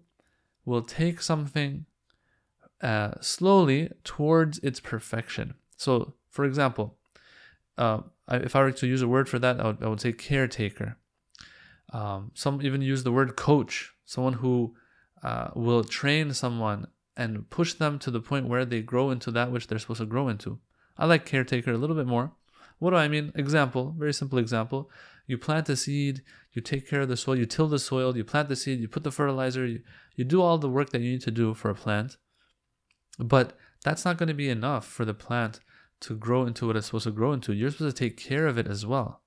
will 0.66 0.82
take 0.82 1.22
something 1.22 1.86
uh, 2.82 3.12
slowly 3.22 3.92
towards 4.04 4.60
its 4.60 4.80
perfection. 4.80 5.56
So, 5.78 6.14
for 6.30 6.46
example, 6.46 6.98
uh, 7.78 8.02
if 8.30 8.56
I 8.56 8.62
were 8.62 8.72
to 8.72 8.88
use 8.88 9.02
a 9.02 9.08
word 9.08 9.30
for 9.30 9.40
that, 9.40 9.60
I 9.60 9.68
would, 9.68 9.84
I 9.84 9.88
would 9.88 10.02
say 10.02 10.12
caretaker. 10.12 10.98
Um, 11.94 12.32
some 12.34 12.62
even 12.62 12.82
use 12.82 13.04
the 13.04 13.12
word 13.12 13.36
coach, 13.36 13.94
someone 14.06 14.34
who 14.34 14.76
uh, 15.24 15.50
will 15.56 15.84
train 15.84 16.34
someone 16.34 16.88
and 17.16 17.50
push 17.50 17.74
them 17.74 17.98
to 18.00 18.12
the 18.12 18.20
point 18.20 18.48
where 18.48 18.66
they 18.66 18.82
grow 18.82 19.10
into 19.10 19.32
that 19.32 19.52
which 19.52 19.68
they're 19.68 19.80
supposed 19.80 20.02
to 20.02 20.06
grow 20.06 20.28
into. 20.28 20.60
I 20.98 21.06
like 21.06 21.26
caretaker 21.26 21.72
a 21.72 21.78
little 21.78 21.96
bit 21.96 22.08
more, 22.08 22.34
What 22.80 22.92
do 22.92 22.98
I 22.98 23.08
mean? 23.08 23.32
Example, 23.36 23.96
very 23.98 24.14
simple 24.14 24.38
example. 24.38 24.90
You 25.28 25.38
plant 25.38 25.66
the 25.66 25.76
seed, 25.76 26.24
you 26.54 26.62
take 26.62 26.90
care 26.90 27.02
of 27.02 27.10
the 27.10 27.18
soil, 27.18 27.38
you 27.38 27.46
till 27.46 27.68
the 27.68 27.80
soil, 27.80 28.16
you 28.16 28.24
plant 28.24 28.48
the 28.48 28.56
seed, 28.56 28.80
you 28.80 28.88
put 28.88 29.04
the 29.04 29.12
fertilizer, 29.12 29.66
you, 29.66 29.82
you 30.16 30.24
do 30.24 30.42
all 30.42 30.58
the 30.58 30.70
work 30.70 30.90
that 30.92 31.02
you 31.02 31.12
need 31.12 31.22
to 31.22 31.32
do 31.32 31.54
for 31.54 31.70
a 31.70 31.76
plant. 31.76 32.18
But 33.20 33.58
that's 33.84 34.06
not 34.06 34.18
going 34.18 34.28
to 34.28 34.34
be 34.34 34.50
enough 34.50 34.88
for 34.88 35.06
the 35.06 35.14
plant 35.14 35.60
to 36.02 36.16
grow 36.16 36.46
into 36.46 36.68
what 36.68 36.76
it's 36.76 36.88
supposed 36.88 37.04
to 37.04 37.12
grow 37.12 37.34
into. 37.34 37.54
You're 37.54 37.72
supposed 37.72 37.98
to 37.98 38.04
take 38.04 38.18
care 38.18 38.48
of 38.48 38.58
it 38.58 38.68
as 38.68 38.86
well. 38.86 39.22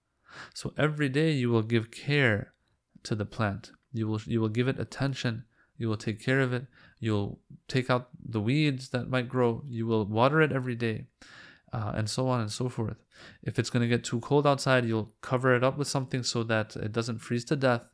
So 0.54 0.72
every 0.78 1.08
day 1.08 1.32
you 1.32 1.50
will 1.50 1.62
give 1.62 1.90
care 1.90 2.54
to 3.02 3.14
the 3.14 3.24
plant. 3.24 3.72
You 3.92 4.06
will 4.06 4.20
you 4.26 4.40
will 4.40 4.48
give 4.48 4.68
it 4.68 4.78
attention. 4.78 5.44
You 5.76 5.88
will 5.88 5.96
take 5.96 6.22
care 6.22 6.40
of 6.40 6.52
it. 6.52 6.66
You'll 7.00 7.40
take 7.66 7.90
out 7.90 8.10
the 8.22 8.40
weeds 8.40 8.90
that 8.90 9.10
might 9.10 9.28
grow. 9.28 9.64
You 9.66 9.86
will 9.86 10.04
water 10.06 10.40
it 10.40 10.52
every 10.52 10.76
day, 10.76 11.06
uh, 11.72 11.92
and 11.94 12.08
so 12.08 12.28
on 12.28 12.40
and 12.40 12.50
so 12.50 12.68
forth. 12.68 12.96
If 13.42 13.58
it's 13.58 13.70
going 13.70 13.82
to 13.82 13.88
get 13.88 14.04
too 14.04 14.20
cold 14.20 14.46
outside, 14.46 14.84
you'll 14.84 15.12
cover 15.20 15.54
it 15.54 15.64
up 15.64 15.76
with 15.78 15.88
something 15.88 16.22
so 16.22 16.42
that 16.44 16.76
it 16.76 16.92
doesn't 16.92 17.18
freeze 17.18 17.44
to 17.46 17.56
death. 17.56 17.86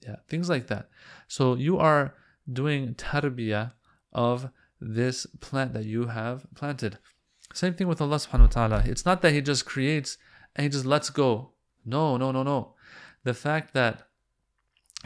Yeah, 0.00 0.16
things 0.28 0.48
like 0.48 0.66
that. 0.68 0.88
So 1.26 1.54
you 1.54 1.78
are 1.78 2.14
doing 2.50 2.94
tarbiyah 2.94 3.72
of 4.12 4.50
this 4.80 5.26
plant 5.40 5.72
that 5.74 5.84
you 5.84 6.06
have 6.06 6.46
planted. 6.54 6.98
Same 7.52 7.74
thing 7.74 7.88
with 7.88 8.00
Allah 8.00 8.16
subhanahu 8.16 8.40
wa 8.40 8.46
ta'ala. 8.46 8.82
It's 8.86 9.04
not 9.04 9.22
that 9.22 9.32
He 9.32 9.40
just 9.40 9.64
creates 9.64 10.18
and 10.54 10.64
He 10.64 10.68
just 10.68 10.84
lets 10.84 11.10
go. 11.10 11.52
No, 11.84 12.16
no, 12.16 12.30
no, 12.30 12.42
no. 12.42 12.74
The 13.24 13.34
fact 13.34 13.74
that 13.74 14.08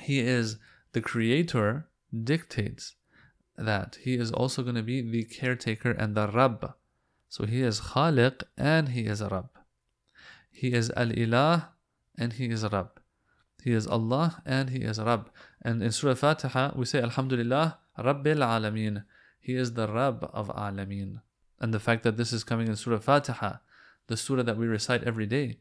He 0.01 0.21
is 0.21 0.59
the 0.93 1.01
creator 1.01 1.89
dictates 2.13 2.97
that 3.57 3.99
He 4.03 4.15
is 4.15 4.31
also 4.33 4.63
going 4.63 4.75
to 4.75 4.83
be 4.83 5.01
the 5.01 5.25
caretaker 5.25 5.93
and 5.93 6.15
the 6.15 6.29
Rabb. 6.29 6.75
So 7.33 7.47
He 7.47 7.63
is 7.63 7.81
Khaliq 7.81 8.43
and 8.59 8.91
He 8.91 9.07
is 9.07 9.23
Rabb. 9.23 9.49
He 10.51 10.75
is 10.75 10.91
Al 10.91 11.09
Ilah 11.09 11.69
and 12.19 12.35
He 12.35 12.45
is 12.51 12.63
Rabb. 12.63 13.01
He 13.65 13.73
is 13.73 13.87
Allah 13.87 14.43
and 14.45 14.69
He 14.69 14.81
is 14.83 15.01
Rabb. 15.01 15.31
And 15.63 15.83
in 15.83 15.93
Surah 15.93 16.15
Fatiha, 16.15 16.73
we 16.77 16.85
say 16.85 17.01
Alhamdulillah 17.01 17.79
Rabbil 17.99 18.43
Alameen. 18.55 19.05
He 19.41 19.55
is 19.55 19.73
the 19.73 19.89
Rabb 19.89 20.29
of 20.35 20.51
Alameen. 20.51 21.23
And 21.59 21.73
the 21.73 21.81
fact 21.81 22.03
that 22.03 22.19
this 22.19 22.35
is 22.35 22.45
coming 22.45 22.69
in 22.69 22.77
Surah 22.77 22.99
Fatiha, 22.99 23.61
the 24.09 24.19
surah 24.19 24.43
that 24.43 24.59
we 24.59 24.67
recite 24.67 25.03
every 25.05 25.25
day 25.25 25.57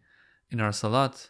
in 0.50 0.60
our 0.60 0.74
salat, 0.74 1.30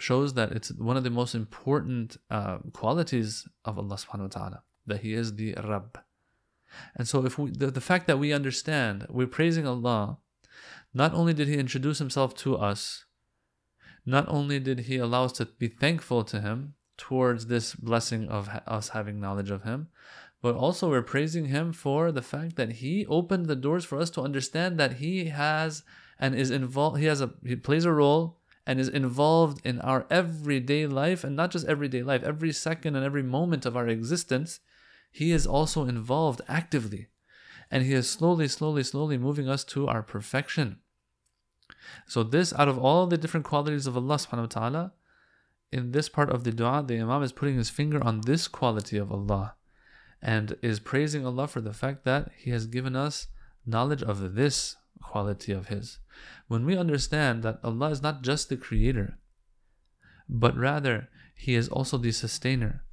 shows 0.00 0.34
that 0.34 0.50
it's 0.50 0.72
one 0.72 0.96
of 0.96 1.04
the 1.04 1.10
most 1.10 1.32
important 1.32 2.16
uh, 2.28 2.58
qualities 2.72 3.46
of 3.64 3.78
Allah 3.78 3.94
subhanahu 3.94 4.34
wa 4.34 4.36
ta'ala, 4.38 4.62
that 4.88 5.02
He 5.02 5.14
is 5.14 5.36
the 5.36 5.54
Rabb. 5.62 6.00
And 6.96 7.08
so 7.08 7.24
if 7.24 7.38
we 7.38 7.50
the, 7.50 7.70
the 7.70 7.80
fact 7.80 8.06
that 8.06 8.18
we 8.18 8.32
understand, 8.32 9.06
we're 9.08 9.26
praising 9.26 9.66
Allah, 9.66 10.18
not 10.92 11.14
only 11.14 11.34
did 11.34 11.48
He 11.48 11.54
introduce 11.54 11.98
Himself 11.98 12.34
to 12.36 12.56
us, 12.56 13.04
not 14.06 14.28
only 14.28 14.58
did 14.60 14.80
He 14.80 14.96
allow 14.96 15.24
us 15.24 15.32
to 15.32 15.46
be 15.46 15.68
thankful 15.68 16.24
to 16.24 16.40
Him 16.40 16.74
towards 16.96 17.46
this 17.46 17.74
blessing 17.74 18.28
of 18.28 18.48
us 18.66 18.90
having 18.90 19.20
knowledge 19.20 19.50
of 19.50 19.64
Him, 19.64 19.88
but 20.44 20.56
also 20.56 20.90
we're 20.90 21.00
praising 21.00 21.46
him 21.46 21.72
for 21.72 22.12
the 22.12 22.20
fact 22.20 22.56
that 22.56 22.72
he 22.72 23.06
opened 23.06 23.46
the 23.46 23.56
doors 23.56 23.82
for 23.82 23.98
us 23.98 24.10
to 24.10 24.20
understand 24.20 24.78
that 24.78 24.96
he 24.96 25.24
has 25.28 25.84
and 26.18 26.34
is 26.34 26.50
involved 26.50 26.98
he 26.98 27.06
has 27.06 27.22
a 27.22 27.32
he 27.46 27.56
plays 27.56 27.86
a 27.86 27.90
role 27.90 28.36
and 28.66 28.78
is 28.78 28.90
involved 28.90 29.64
in 29.64 29.80
our 29.80 30.06
everyday 30.10 30.86
life 30.86 31.24
and 31.24 31.34
not 31.34 31.50
just 31.50 31.66
everyday 31.66 32.02
life 32.02 32.22
every 32.22 32.52
second 32.52 32.94
and 32.94 33.02
every 33.02 33.22
moment 33.22 33.64
of 33.64 33.74
our 33.74 33.88
existence 33.88 34.60
he 35.14 35.30
is 35.30 35.46
also 35.46 35.84
involved 35.84 36.40
actively 36.48 37.08
and 37.70 37.84
he 37.84 37.92
is 37.92 38.10
slowly 38.10 38.48
slowly 38.48 38.82
slowly 38.82 39.18
moving 39.18 39.48
us 39.48 39.64
to 39.64 39.86
our 39.86 40.02
perfection 40.02 40.78
so 42.06 42.22
this 42.22 42.52
out 42.54 42.68
of 42.68 42.78
all 42.78 43.06
the 43.06 43.18
different 43.18 43.46
qualities 43.46 43.86
of 43.86 43.96
Allah 43.96 44.16
subhanahu 44.16 44.48
wa 44.48 44.60
ta'ala 44.60 44.92
in 45.70 45.92
this 45.92 46.08
part 46.08 46.30
of 46.30 46.44
the 46.44 46.52
dua 46.52 46.84
the 46.86 46.98
imam 46.98 47.22
is 47.22 47.32
putting 47.32 47.56
his 47.56 47.70
finger 47.70 48.02
on 48.02 48.22
this 48.22 48.48
quality 48.48 48.96
of 48.96 49.12
Allah 49.12 49.54
and 50.24 50.56
is 50.62 50.80
praising 50.80 51.26
Allah 51.26 51.46
for 51.46 51.60
the 51.60 51.74
fact 51.74 52.04
that 52.04 52.30
He 52.34 52.50
has 52.50 52.66
given 52.66 52.96
us 52.96 53.28
knowledge 53.66 54.02
of 54.02 54.34
this 54.34 54.76
quality 55.02 55.52
of 55.52 55.68
His. 55.68 55.98
When 56.48 56.64
we 56.64 56.78
understand 56.78 57.42
that 57.42 57.60
Allah 57.62 57.90
is 57.90 58.02
not 58.02 58.22
just 58.22 58.48
the 58.48 58.56
creator, 58.56 59.18
but 60.26 60.56
rather 60.56 61.10
He 61.36 61.54
is 61.54 61.68
also 61.68 61.98
the 61.98 62.10
sustainer. 62.10 62.83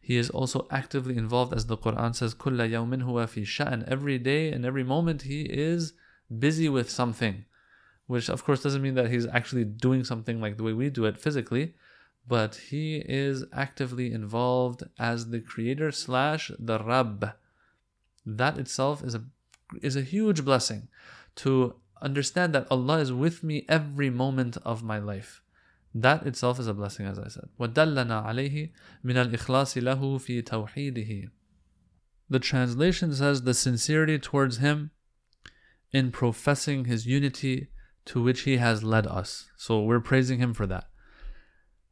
He 0.00 0.16
is 0.16 0.30
also 0.30 0.66
actively 0.70 1.16
involved, 1.16 1.52
as 1.52 1.66
the 1.66 1.76
Quran 1.76 2.14
says, 2.14 2.34
كُلَّ 2.34 2.58
يَوْمٍ 2.70 3.02
هُوَ 3.02 3.24
فِي 3.26 3.42
شَأْن 3.42 3.86
Every 3.88 4.18
day 4.18 4.52
and 4.52 4.64
every 4.64 4.84
moment 4.84 5.22
He 5.22 5.42
is 5.42 5.92
busy 6.38 6.68
with 6.68 6.90
something. 6.90 7.44
Which, 8.06 8.28
of 8.28 8.44
course, 8.44 8.62
doesn't 8.62 8.82
mean 8.82 8.94
that 8.94 9.10
He's 9.10 9.26
actually 9.26 9.64
doing 9.64 10.04
something 10.04 10.40
like 10.40 10.56
the 10.56 10.62
way 10.62 10.72
we 10.72 10.90
do 10.90 11.04
it 11.04 11.18
physically, 11.18 11.74
but 12.28 12.56
he 12.56 12.96
is 12.96 13.44
actively 13.52 14.12
involved 14.12 14.82
as 14.98 15.30
the 15.30 15.40
creator 15.40 15.92
slash 15.92 16.50
the 16.58 16.78
Rabb. 16.78 17.32
That 18.24 18.58
itself 18.58 19.04
is 19.04 19.14
a 19.14 19.24
is 19.82 19.96
a 19.96 20.02
huge 20.02 20.44
blessing 20.44 20.88
to 21.36 21.76
understand 22.02 22.54
that 22.54 22.66
Allah 22.70 22.98
is 22.98 23.12
with 23.12 23.42
me 23.42 23.64
every 23.68 24.10
moment 24.10 24.56
of 24.64 24.82
my 24.82 24.98
life. 24.98 25.42
That 25.94 26.26
itself 26.26 26.60
is 26.60 26.66
a 26.66 26.74
blessing, 26.74 27.06
as 27.06 27.18
I 27.18 27.28
said. 27.28 27.48
وَدَلَّنَا 27.58 28.26
عَلَيْهِ 28.26 28.70
مِنَ 29.04 29.30
الْإِخْلَاصِ 29.30 29.82
لَهُ 29.82 29.98
فِي 29.98 30.42
تَوْحِيدِهِ 30.42 31.30
The 32.28 32.38
translation 32.38 33.14
says 33.14 33.42
the 33.42 33.54
sincerity 33.54 34.18
towards 34.18 34.58
Him 34.58 34.90
in 35.92 36.10
professing 36.10 36.84
His 36.84 37.06
unity 37.06 37.68
to 38.06 38.22
which 38.22 38.42
He 38.42 38.58
has 38.58 38.82
led 38.82 39.06
us. 39.06 39.48
So 39.56 39.80
we're 39.80 40.00
praising 40.00 40.38
Him 40.38 40.52
for 40.52 40.66
that. 40.66 40.84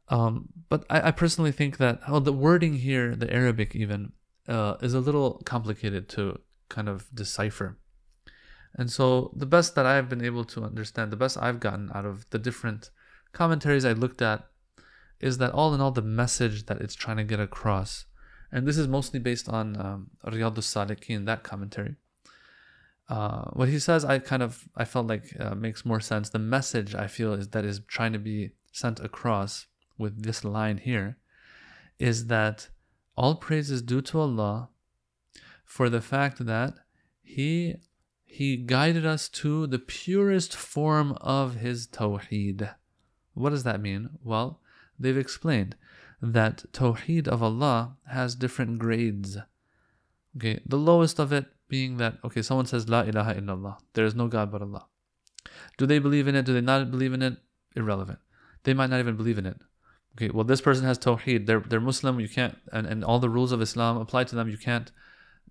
Um, 0.07 0.49
but 0.69 0.85
I, 0.87 1.07
I, 1.07 1.11
personally 1.11 1.51
think 1.51 1.77
that 1.77 1.99
oh, 2.07 2.19
the 2.19 2.31
wording 2.31 2.75
here, 2.75 3.15
the 3.15 3.33
Arabic 3.33 3.75
even, 3.75 4.11
uh, 4.47 4.75
is 4.81 4.93
a 4.93 4.99
little 4.99 5.41
complicated 5.45 6.07
to 6.09 6.39
kind 6.69 6.87
of 6.87 7.07
decipher. 7.11 7.79
And 8.75 8.91
so 8.91 9.31
the 9.35 9.47
best 9.47 9.73
that 9.73 9.87
I've 9.87 10.07
been 10.07 10.23
able 10.23 10.43
to 10.45 10.63
understand, 10.63 11.11
the 11.11 11.17
best 11.17 11.37
I've 11.41 11.59
gotten 11.59 11.89
out 11.95 12.05
of 12.05 12.29
the 12.29 12.37
different 12.37 12.91
commentaries 13.32 13.84
I 13.84 13.92
looked 13.92 14.22
at, 14.22 14.46
is 15.20 15.38
that 15.38 15.52
all 15.52 15.74
in 15.74 15.80
all, 15.80 15.90
the 15.90 16.02
message 16.02 16.66
that 16.66 16.80
it's 16.80 16.94
trying 16.94 17.18
to 17.18 17.24
get 17.24 17.40
across, 17.40 18.06
and 18.50 18.66
this 18.66 18.78
is 18.78 18.88
mostly 18.88 19.20
based 19.20 19.48
on 19.48 19.80
um, 19.80 20.10
Riyadus 20.24 20.64
Salikin, 20.64 21.26
that 21.26 21.42
commentary. 21.42 21.96
Uh, 23.08 23.50
what 23.52 23.68
he 23.68 23.78
says, 23.78 24.04
I 24.04 24.20
kind 24.20 24.42
of 24.42 24.68
I 24.76 24.84
felt 24.84 25.08
like 25.08 25.34
uh, 25.38 25.54
makes 25.56 25.84
more 25.84 26.00
sense. 26.00 26.30
The 26.30 26.38
message 26.38 26.94
I 26.94 27.08
feel 27.08 27.32
is 27.34 27.48
that 27.48 27.64
is 27.64 27.80
trying 27.88 28.12
to 28.12 28.18
be 28.18 28.52
sent 28.72 29.00
across 29.00 29.66
with 29.98 30.22
this 30.22 30.44
line 30.44 30.78
here 30.78 31.18
is 31.98 32.28
that 32.28 32.68
all 33.16 33.34
praise 33.34 33.70
is 33.70 33.82
due 33.82 34.00
to 34.00 34.20
Allah 34.20 34.70
for 35.64 35.90
the 35.90 36.00
fact 36.00 36.46
that 36.46 36.74
He 37.20 37.74
He 38.24 38.56
guided 38.56 39.04
us 39.04 39.28
to 39.40 39.66
the 39.66 39.80
purest 39.80 40.54
form 40.54 41.12
of 41.20 41.56
His 41.56 41.88
Tawheed. 41.88 42.74
What 43.34 43.50
does 43.50 43.64
that 43.64 43.80
mean? 43.80 44.10
Well, 44.22 44.60
they've 44.98 45.16
explained 45.16 45.76
that 46.20 46.64
Tawheed 46.72 47.28
of 47.28 47.42
Allah 47.42 47.96
has 48.08 48.34
different 48.34 48.78
grades. 48.78 49.38
Okay, 50.36 50.60
the 50.66 50.76
lowest 50.78 51.18
of 51.18 51.32
it 51.32 51.46
being 51.68 51.96
that 51.96 52.18
okay, 52.24 52.42
someone 52.42 52.66
says 52.66 52.88
La 52.88 53.02
ilaha 53.02 53.34
illallah, 53.34 53.78
there 53.94 54.04
is 54.04 54.14
no 54.14 54.28
God 54.28 54.52
but 54.52 54.62
Allah. 54.62 54.86
Do 55.78 55.86
they 55.86 55.98
believe 55.98 56.28
in 56.28 56.34
it? 56.34 56.44
Do 56.44 56.52
they 56.52 56.60
not 56.60 56.90
believe 56.90 57.12
in 57.12 57.22
it? 57.22 57.38
Irrelevant. 57.74 58.18
They 58.64 58.74
might 58.74 58.90
not 58.90 59.00
even 59.00 59.16
believe 59.16 59.38
in 59.38 59.46
it. 59.46 59.56
Okay, 60.16 60.30
well, 60.32 60.44
this 60.44 60.60
person 60.60 60.84
has 60.84 60.98
tawheed. 60.98 61.46
They're 61.46 61.60
they're 61.60 61.80
Muslim. 61.80 62.20
You 62.20 62.28
can't, 62.28 62.58
and, 62.72 62.86
and 62.86 63.04
all 63.04 63.18
the 63.18 63.30
rules 63.30 63.52
of 63.52 63.62
Islam 63.62 63.96
apply 63.96 64.24
to 64.24 64.36
them. 64.36 64.48
You 64.48 64.58
can't 64.58 64.90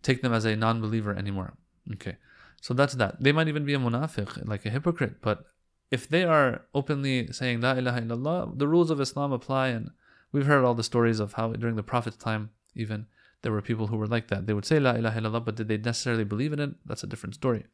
take 0.03 0.21
them 0.21 0.33
as 0.33 0.45
a 0.45 0.55
non-believer 0.55 1.15
anymore. 1.15 1.57
Okay, 1.93 2.17
so 2.61 2.73
that's 2.73 2.93
that. 2.95 3.23
They 3.23 3.31
might 3.31 3.47
even 3.47 3.65
be 3.65 3.73
a 3.73 3.79
munafiq, 3.79 4.47
like 4.47 4.65
a 4.65 4.69
hypocrite. 4.69 5.21
But 5.21 5.45
if 5.91 6.07
they 6.07 6.23
are 6.23 6.65
openly 6.73 7.31
saying 7.31 7.61
La 7.61 7.73
ilaha 7.73 8.01
illallah, 8.01 8.57
the 8.57 8.67
rules 8.67 8.91
of 8.91 9.01
Islam 9.01 9.31
apply. 9.31 9.69
And 9.69 9.91
we've 10.31 10.45
heard 10.45 10.63
all 10.63 10.75
the 10.75 10.83
stories 10.83 11.19
of 11.19 11.33
how 11.33 11.53
during 11.53 11.75
the 11.75 11.83
Prophet's 11.83 12.17
time, 12.17 12.51
even 12.75 13.07
there 13.41 13.51
were 13.51 13.61
people 13.61 13.87
who 13.87 13.97
were 13.97 14.07
like 14.07 14.27
that. 14.27 14.45
They 14.45 14.53
would 14.53 14.65
say 14.65 14.79
La 14.79 14.91
ilaha 14.91 15.21
illallah, 15.21 15.45
but 15.45 15.55
did 15.55 15.67
they 15.67 15.77
necessarily 15.77 16.23
believe 16.23 16.53
in 16.53 16.59
it? 16.59 16.71
That's 16.85 17.03
a 17.03 17.07
different 17.07 17.35
story. 17.35 17.65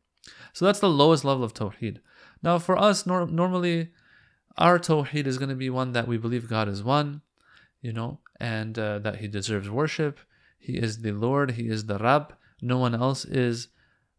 So 0.54 0.66
that's 0.66 0.80
the 0.80 0.90
lowest 0.90 1.26
level 1.26 1.44
of 1.44 1.54
tawheed. 1.54 2.00
Now, 2.42 2.60
for 2.60 2.78
us, 2.78 3.06
nor- 3.06 3.28
normally 3.28 3.90
our 4.58 4.80
tawheed 4.80 5.28
is 5.28 5.38
going 5.38 5.50
to 5.50 5.56
be 5.56 5.70
one 5.70 5.92
that 5.92 6.08
we 6.08 6.18
believe 6.18 6.50
God 6.50 6.68
is 6.68 6.84
one, 6.84 7.22
you 7.82 7.94
know, 7.94 8.20
and 8.40 8.78
uh, 8.80 9.00
that 9.00 9.18
He 9.18 9.28
deserves 9.28 9.70
worship. 9.70 10.20
He 10.58 10.78
is 10.78 11.02
the 11.02 11.12
Lord, 11.12 11.52
He 11.52 11.68
is 11.68 11.86
the 11.86 11.98
Rab. 11.98 12.36
No 12.62 12.78
one 12.78 12.96
else 12.96 13.26
is 13.26 13.68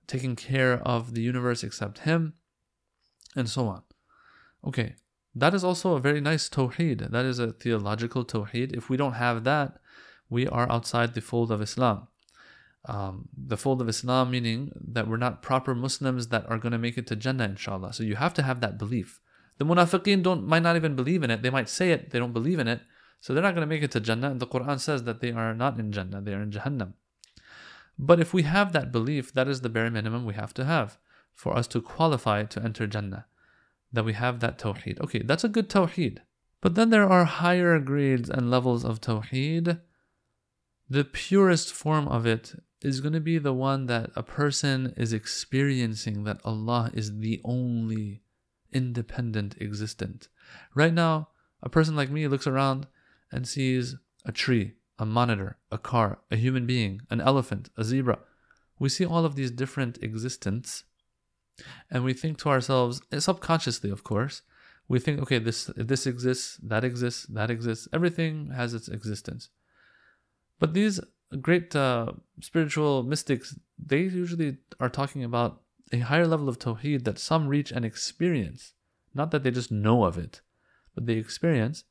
taking 0.06 0.36
care 0.36 0.74
of 0.74 1.14
the 1.14 1.22
universe 1.22 1.64
except 1.64 2.00
Him, 2.00 2.34
and 3.34 3.48
so 3.48 3.66
on. 3.66 3.82
Okay, 4.66 4.96
that 5.34 5.54
is 5.54 5.62
also 5.62 5.94
a 5.94 6.00
very 6.00 6.20
nice 6.20 6.48
tawheed. 6.48 7.10
That 7.10 7.24
is 7.24 7.38
a 7.38 7.52
theological 7.52 8.24
tawheed. 8.24 8.76
If 8.76 8.90
we 8.90 8.96
don't 8.96 9.14
have 9.14 9.44
that, 9.44 9.78
we 10.28 10.46
are 10.48 10.70
outside 10.70 11.14
the 11.14 11.20
fold 11.20 11.52
of 11.52 11.62
Islam. 11.62 12.08
um, 12.86 13.28
the 13.36 13.56
fold 13.56 13.80
of 13.82 13.88
Islam, 13.88 14.30
meaning 14.30 14.70
that 14.92 15.08
we're 15.08 15.16
not 15.16 15.42
proper 15.42 15.74
Muslims 15.74 16.28
that 16.28 16.48
are 16.48 16.58
going 16.58 16.72
to 16.72 16.78
make 16.78 16.96
it 16.96 17.06
to 17.08 17.16
Jannah, 17.16 17.44
inshallah. 17.44 17.92
So 17.92 18.02
you 18.02 18.16
have 18.16 18.34
to 18.34 18.42
have 18.42 18.60
that 18.60 18.78
belief. 18.78 19.20
The 19.58 19.64
munafiqeen 19.64 20.22
don't 20.22 20.46
might 20.46 20.62
not 20.62 20.76
even 20.76 20.94
believe 20.94 21.22
in 21.22 21.30
it. 21.30 21.42
They 21.42 21.50
might 21.50 21.68
say 21.68 21.90
it, 21.90 22.10
they 22.10 22.18
don't 22.18 22.32
believe 22.32 22.58
in 22.58 22.68
it. 22.68 22.82
So 23.20 23.34
they're 23.34 23.42
not 23.42 23.54
going 23.54 23.66
to 23.66 23.74
make 23.74 23.82
it 23.82 23.90
to 23.92 24.00
Jannah. 24.00 24.30
And 24.30 24.40
the 24.40 24.46
Quran 24.46 24.78
says 24.78 25.04
that 25.04 25.20
they 25.20 25.32
are 25.32 25.54
not 25.54 25.78
in 25.80 25.90
Jannah, 25.90 26.20
they 26.20 26.34
are 26.34 26.42
in 26.42 26.52
Jahannam. 26.52 26.92
But 27.98 28.20
if 28.20 28.32
we 28.32 28.42
have 28.42 28.72
that 28.72 28.92
belief, 28.92 29.32
that 29.32 29.48
is 29.48 29.62
the 29.62 29.68
bare 29.68 29.90
minimum 29.90 30.24
we 30.24 30.34
have 30.34 30.54
to 30.54 30.64
have 30.64 30.98
for 31.34 31.56
us 31.56 31.66
to 31.68 31.80
qualify 31.80 32.44
to 32.44 32.62
enter 32.62 32.86
Jannah. 32.86 33.26
That 33.92 34.04
we 34.04 34.12
have 34.14 34.40
that 34.40 34.58
tawheed. 34.58 35.00
Okay, 35.00 35.22
that's 35.22 35.44
a 35.44 35.48
good 35.48 35.68
tawheed. 35.70 36.18
But 36.60 36.74
then 36.74 36.90
there 36.90 37.08
are 37.08 37.24
higher 37.24 37.78
grades 37.78 38.28
and 38.28 38.50
levels 38.50 38.84
of 38.84 39.00
tawheed. 39.00 39.80
The 40.88 41.04
purest 41.04 41.72
form 41.72 42.08
of 42.08 42.26
it 42.26 42.54
is 42.82 43.00
going 43.00 43.12
to 43.12 43.20
be 43.20 43.38
the 43.38 43.52
one 43.52 43.86
that 43.86 44.10
a 44.14 44.22
person 44.22 44.92
is 44.96 45.12
experiencing 45.12 46.24
that 46.24 46.40
Allah 46.44 46.90
is 46.94 47.18
the 47.18 47.40
only 47.44 48.22
independent 48.72 49.56
existent. 49.60 50.28
Right 50.74 50.92
now, 50.92 51.28
a 51.62 51.68
person 51.68 51.96
like 51.96 52.10
me 52.10 52.28
looks 52.28 52.46
around 52.46 52.86
and 53.32 53.48
sees 53.48 53.96
a 54.24 54.32
tree, 54.32 54.74
a 54.98 55.06
monitor, 55.06 55.58
a 55.70 55.78
car, 55.78 56.18
a 56.30 56.36
human 56.36 56.66
being, 56.66 57.00
an 57.10 57.20
elephant, 57.20 57.70
a 57.76 57.84
zebra. 57.84 58.18
We 58.78 58.88
see 58.88 59.06
all 59.06 59.24
of 59.24 59.34
these 59.34 59.50
different 59.50 59.98
existents 60.02 60.84
and 61.90 62.04
we 62.04 62.12
think 62.12 62.38
to 62.38 62.48
ourselves, 62.48 63.00
subconsciously, 63.18 63.90
of 63.90 64.04
course, 64.04 64.42
we 64.88 64.98
think, 64.98 65.20
okay, 65.20 65.38
this 65.38 65.70
this 65.76 66.06
exists, 66.06 66.58
that 66.62 66.84
exists, 66.84 67.26
that 67.26 67.50
exists. 67.50 67.88
Everything 67.92 68.50
has 68.50 68.74
its 68.74 68.88
existence. 68.88 69.48
But 70.58 70.74
these 70.74 71.00
great 71.40 71.74
uh, 71.74 72.12
spiritual 72.40 73.02
mystics, 73.02 73.58
they 73.78 74.02
usually 74.02 74.58
are 74.78 74.88
talking 74.88 75.24
about 75.24 75.62
a 75.92 75.98
higher 75.98 76.26
level 76.26 76.48
of 76.48 76.58
tawheed 76.58 77.04
that 77.04 77.18
some 77.18 77.48
reach 77.48 77.72
and 77.72 77.84
experience. 77.84 78.72
Not 79.14 79.30
that 79.30 79.42
they 79.42 79.50
just 79.50 79.72
know 79.72 80.04
of 80.04 80.18
it, 80.18 80.40
but 80.94 81.06
they 81.06 81.14
experience 81.14 81.84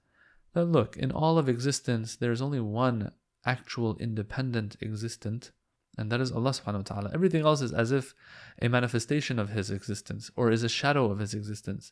that 0.53 0.65
look, 0.65 0.95
in 0.95 1.11
all 1.11 1.37
of 1.37 1.49
existence, 1.49 2.15
there 2.15 2.31
is 2.31 2.41
only 2.41 2.59
one 2.59 3.11
actual 3.45 3.97
independent 3.97 4.77
existent, 4.81 5.51
and 5.97 6.11
that 6.11 6.21
is 6.21 6.31
Allah 6.31 6.51
subhanahu 6.51 6.77
wa 6.77 6.81
ta'ala. 6.81 7.11
Everything 7.13 7.45
else 7.45 7.61
is 7.61 7.71
as 7.71 7.91
if 7.91 8.13
a 8.61 8.67
manifestation 8.67 9.39
of 9.39 9.49
His 9.49 9.71
existence 9.71 10.31
or 10.35 10.51
is 10.51 10.63
a 10.63 10.69
shadow 10.69 11.11
of 11.11 11.19
His 11.19 11.33
existence. 11.33 11.91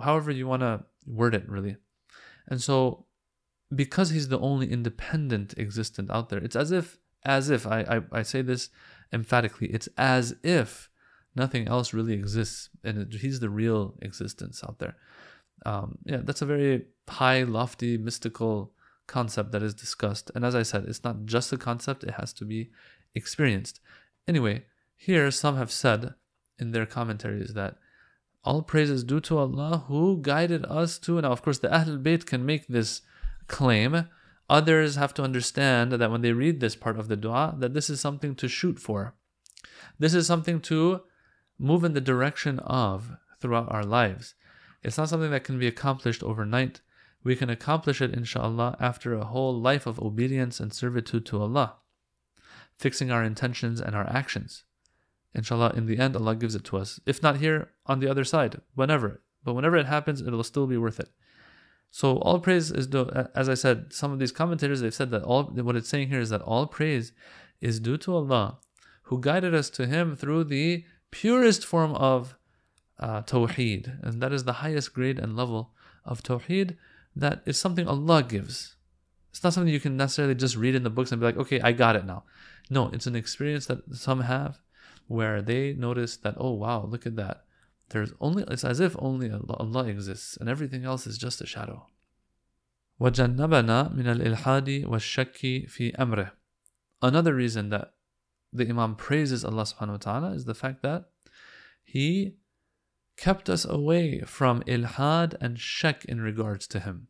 However, 0.00 0.30
you 0.30 0.46
want 0.46 0.62
to 0.62 0.84
word 1.06 1.34
it, 1.34 1.48
really. 1.48 1.76
And 2.48 2.60
so, 2.60 3.06
because 3.74 4.10
He's 4.10 4.28
the 4.28 4.38
only 4.40 4.70
independent 4.70 5.54
existent 5.56 6.10
out 6.10 6.28
there, 6.28 6.38
it's 6.38 6.56
as 6.56 6.72
if, 6.72 6.98
as 7.24 7.50
if, 7.50 7.66
I, 7.66 7.80
I, 8.12 8.18
I 8.18 8.22
say 8.22 8.42
this 8.42 8.70
emphatically, 9.12 9.68
it's 9.68 9.88
as 9.96 10.34
if 10.42 10.90
nothing 11.34 11.68
else 11.68 11.92
really 11.92 12.14
exists 12.14 12.70
and 12.82 13.12
He's 13.12 13.40
the 13.40 13.50
real 13.50 13.96
existence 14.02 14.62
out 14.64 14.78
there. 14.78 14.96
Um, 15.64 15.98
yeah, 16.04 16.20
that's 16.22 16.42
a 16.42 16.46
very 16.46 16.86
high, 17.08 17.42
lofty, 17.42 17.96
mystical 17.96 18.72
concept 19.06 19.52
that 19.52 19.62
is 19.62 19.74
discussed. 19.74 20.30
And 20.34 20.44
as 20.44 20.54
I 20.54 20.62
said, 20.62 20.84
it's 20.86 21.04
not 21.04 21.24
just 21.24 21.52
a 21.52 21.56
concept, 21.56 22.04
it 22.04 22.14
has 22.14 22.32
to 22.34 22.44
be 22.44 22.70
experienced. 23.14 23.80
Anyway, 24.26 24.64
here 24.96 25.30
some 25.30 25.56
have 25.56 25.70
said 25.70 26.14
in 26.58 26.72
their 26.72 26.86
commentaries 26.86 27.54
that 27.54 27.76
all 28.44 28.62
praise 28.62 28.90
is 28.90 29.04
due 29.04 29.20
to 29.20 29.38
Allah 29.38 29.84
who 29.88 30.18
guided 30.22 30.64
us 30.66 30.98
to. 30.98 31.20
Now, 31.20 31.32
of 31.32 31.42
course, 31.42 31.58
the 31.58 31.68
Ahlul 31.68 32.02
Bayt 32.02 32.26
can 32.26 32.46
make 32.46 32.68
this 32.68 33.02
claim. 33.48 34.08
Others 34.48 34.94
have 34.94 35.12
to 35.14 35.22
understand 35.22 35.92
that 35.92 36.10
when 36.10 36.20
they 36.20 36.32
read 36.32 36.60
this 36.60 36.76
part 36.76 36.98
of 36.98 37.08
the 37.08 37.16
dua, 37.16 37.56
that 37.58 37.74
this 37.74 37.90
is 37.90 38.00
something 38.00 38.36
to 38.36 38.48
shoot 38.48 38.78
for. 38.78 39.14
This 39.98 40.14
is 40.14 40.26
something 40.26 40.60
to 40.62 41.02
move 41.58 41.82
in 41.82 41.94
the 41.94 42.00
direction 42.00 42.60
of 42.60 43.16
throughout 43.40 43.70
our 43.72 43.82
lives. 43.82 44.34
It's 44.82 44.98
not 44.98 45.08
something 45.08 45.32
that 45.32 45.42
can 45.44 45.58
be 45.58 45.66
accomplished 45.66 46.22
overnight. 46.22 46.80
We 47.24 47.34
can 47.34 47.50
accomplish 47.50 48.00
it, 48.00 48.14
inshallah, 48.14 48.76
after 48.78 49.14
a 49.14 49.24
whole 49.24 49.60
life 49.60 49.86
of 49.86 49.98
obedience 49.98 50.60
and 50.60 50.72
servitude 50.72 51.26
to 51.26 51.40
Allah, 51.40 51.76
fixing 52.78 53.10
our 53.10 53.22
intentions 53.22 53.80
and 53.80 53.94
our 53.94 54.08
actions. 54.08 54.64
Inshallah, 55.34 55.74
in 55.76 55.86
the 55.86 55.98
end, 55.98 56.16
Allah 56.16 56.34
gives 56.34 56.54
it 56.54 56.64
to 56.64 56.78
us. 56.78 56.98
If 57.06 57.22
not 57.22 57.38
here, 57.38 57.70
on 57.86 58.00
the 58.00 58.08
other 58.08 58.24
side, 58.24 58.60
whenever. 58.74 59.22
But 59.44 59.54
whenever 59.54 59.76
it 59.76 59.86
happens, 59.86 60.20
it 60.20 60.30
will 60.30 60.42
still 60.42 60.66
be 60.66 60.76
worth 60.76 60.98
it. 60.98 61.10
So 61.90 62.18
all 62.18 62.40
praise 62.40 62.70
is 62.70 62.86
due, 62.86 63.08
as 63.34 63.48
I 63.48 63.54
said, 63.54 63.92
some 63.92 64.12
of 64.12 64.18
these 64.18 64.32
commentators 64.32 64.80
they've 64.80 64.92
said 64.92 65.10
that 65.12 65.22
all 65.22 65.44
what 65.44 65.76
it's 65.76 65.88
saying 65.88 66.08
here 66.08 66.20
is 66.20 66.30
that 66.30 66.42
all 66.42 66.66
praise 66.66 67.12
is 67.60 67.80
due 67.80 67.96
to 67.98 68.14
Allah, 68.14 68.58
who 69.04 69.20
guided 69.20 69.54
us 69.54 69.70
to 69.70 69.86
Him 69.86 70.16
through 70.16 70.44
the 70.44 70.84
purest 71.10 71.64
form 71.64 71.94
of 71.94 72.36
uh, 72.98 73.22
Tawheed, 73.22 74.02
and 74.02 74.20
that 74.20 74.32
is 74.32 74.44
the 74.44 74.54
highest 74.64 74.92
grade 74.94 75.18
and 75.18 75.36
level 75.36 75.72
of 76.04 76.22
Tawheed 76.22 76.76
that 77.14 77.42
is 77.46 77.58
something 77.58 77.88
Allah 77.88 78.22
gives. 78.22 78.75
It's 79.35 79.43
not 79.43 79.53
something 79.53 79.73
you 79.73 79.79
can 79.79 79.97
necessarily 79.97 80.35
just 80.35 80.57
read 80.57 80.75
in 80.75 80.83
the 80.83 80.89
books 80.89 81.11
and 81.11 81.19
be 81.19 81.25
like, 81.25 81.37
okay, 81.37 81.61
I 81.61 81.71
got 81.71 81.95
it 81.95 82.05
now. 82.05 82.23
No, 82.69 82.89
it's 82.89 83.07
an 83.07 83.15
experience 83.15 83.65
that 83.67 83.79
some 83.95 84.21
have 84.21 84.59
where 85.07 85.41
they 85.41 85.73
notice 85.73 86.17
that, 86.17 86.35
oh 86.37 86.51
wow, 86.51 86.85
look 86.85 87.05
at 87.05 87.15
that. 87.15 87.45
There's 87.89 88.13
only 88.19 88.43
it's 88.47 88.63
as 88.63 88.79
if 88.79 88.95
only 88.99 89.29
Allah, 89.31 89.55
Allah 89.59 89.87
exists 89.87 90.37
and 90.37 90.47
everything 90.47 90.85
else 90.85 91.05
is 91.07 91.17
just 91.17 91.41
a 91.41 91.45
shadow. 91.45 91.87
وَجَنَّبَنَا 92.99 93.95
مِنَ 93.95 94.15
الْإِلْحَادِ 94.15 94.85
وَالشَّكِّ 94.85 95.69
فِي 95.69 95.95
أَمْرِهِ 95.95 96.31
Another 97.01 97.33
reason 97.33 97.69
that 97.69 97.93
the 98.53 98.69
Imam 98.69 98.95
praises 98.95 99.43
Allah 99.43 99.63
subhanahu 99.63 99.91
wa 99.91 99.97
ta'ala 99.97 100.31
is 100.33 100.45
the 100.45 100.53
fact 100.53 100.83
that 100.83 101.05
He 101.83 102.35
kept 103.17 103.49
us 103.49 103.65
away 103.65 104.21
from 104.21 104.61
ilhad 104.63 105.35
and 105.39 105.59
shak 105.59 106.05
in 106.05 106.21
regards 106.21 106.67
to 106.67 106.79
him. 106.79 107.07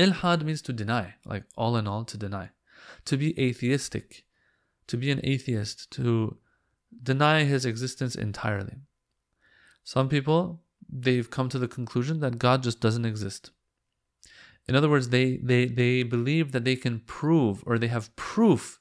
Ilhad 0.00 0.42
means 0.44 0.62
to 0.62 0.72
deny, 0.72 1.14
like 1.26 1.44
all 1.56 1.76
in 1.76 1.86
all, 1.86 2.04
to 2.04 2.16
deny. 2.16 2.50
To 3.04 3.16
be 3.18 3.38
atheistic, 3.38 4.24
to 4.86 4.96
be 4.96 5.10
an 5.10 5.20
atheist, 5.22 5.90
to 5.92 6.38
deny 7.02 7.44
his 7.44 7.66
existence 7.66 8.14
entirely. 8.14 8.76
Some 9.84 10.08
people, 10.08 10.62
they've 10.88 11.30
come 11.30 11.50
to 11.50 11.58
the 11.58 11.68
conclusion 11.68 12.20
that 12.20 12.38
God 12.38 12.62
just 12.62 12.80
doesn't 12.80 13.04
exist. 13.04 13.50
In 14.66 14.74
other 14.74 14.88
words, 14.88 15.10
they, 15.10 15.36
they, 15.42 15.66
they 15.66 16.02
believe 16.02 16.52
that 16.52 16.64
they 16.64 16.76
can 16.76 17.00
prove 17.00 17.62
or 17.66 17.78
they 17.78 17.88
have 17.88 18.14
proof 18.16 18.80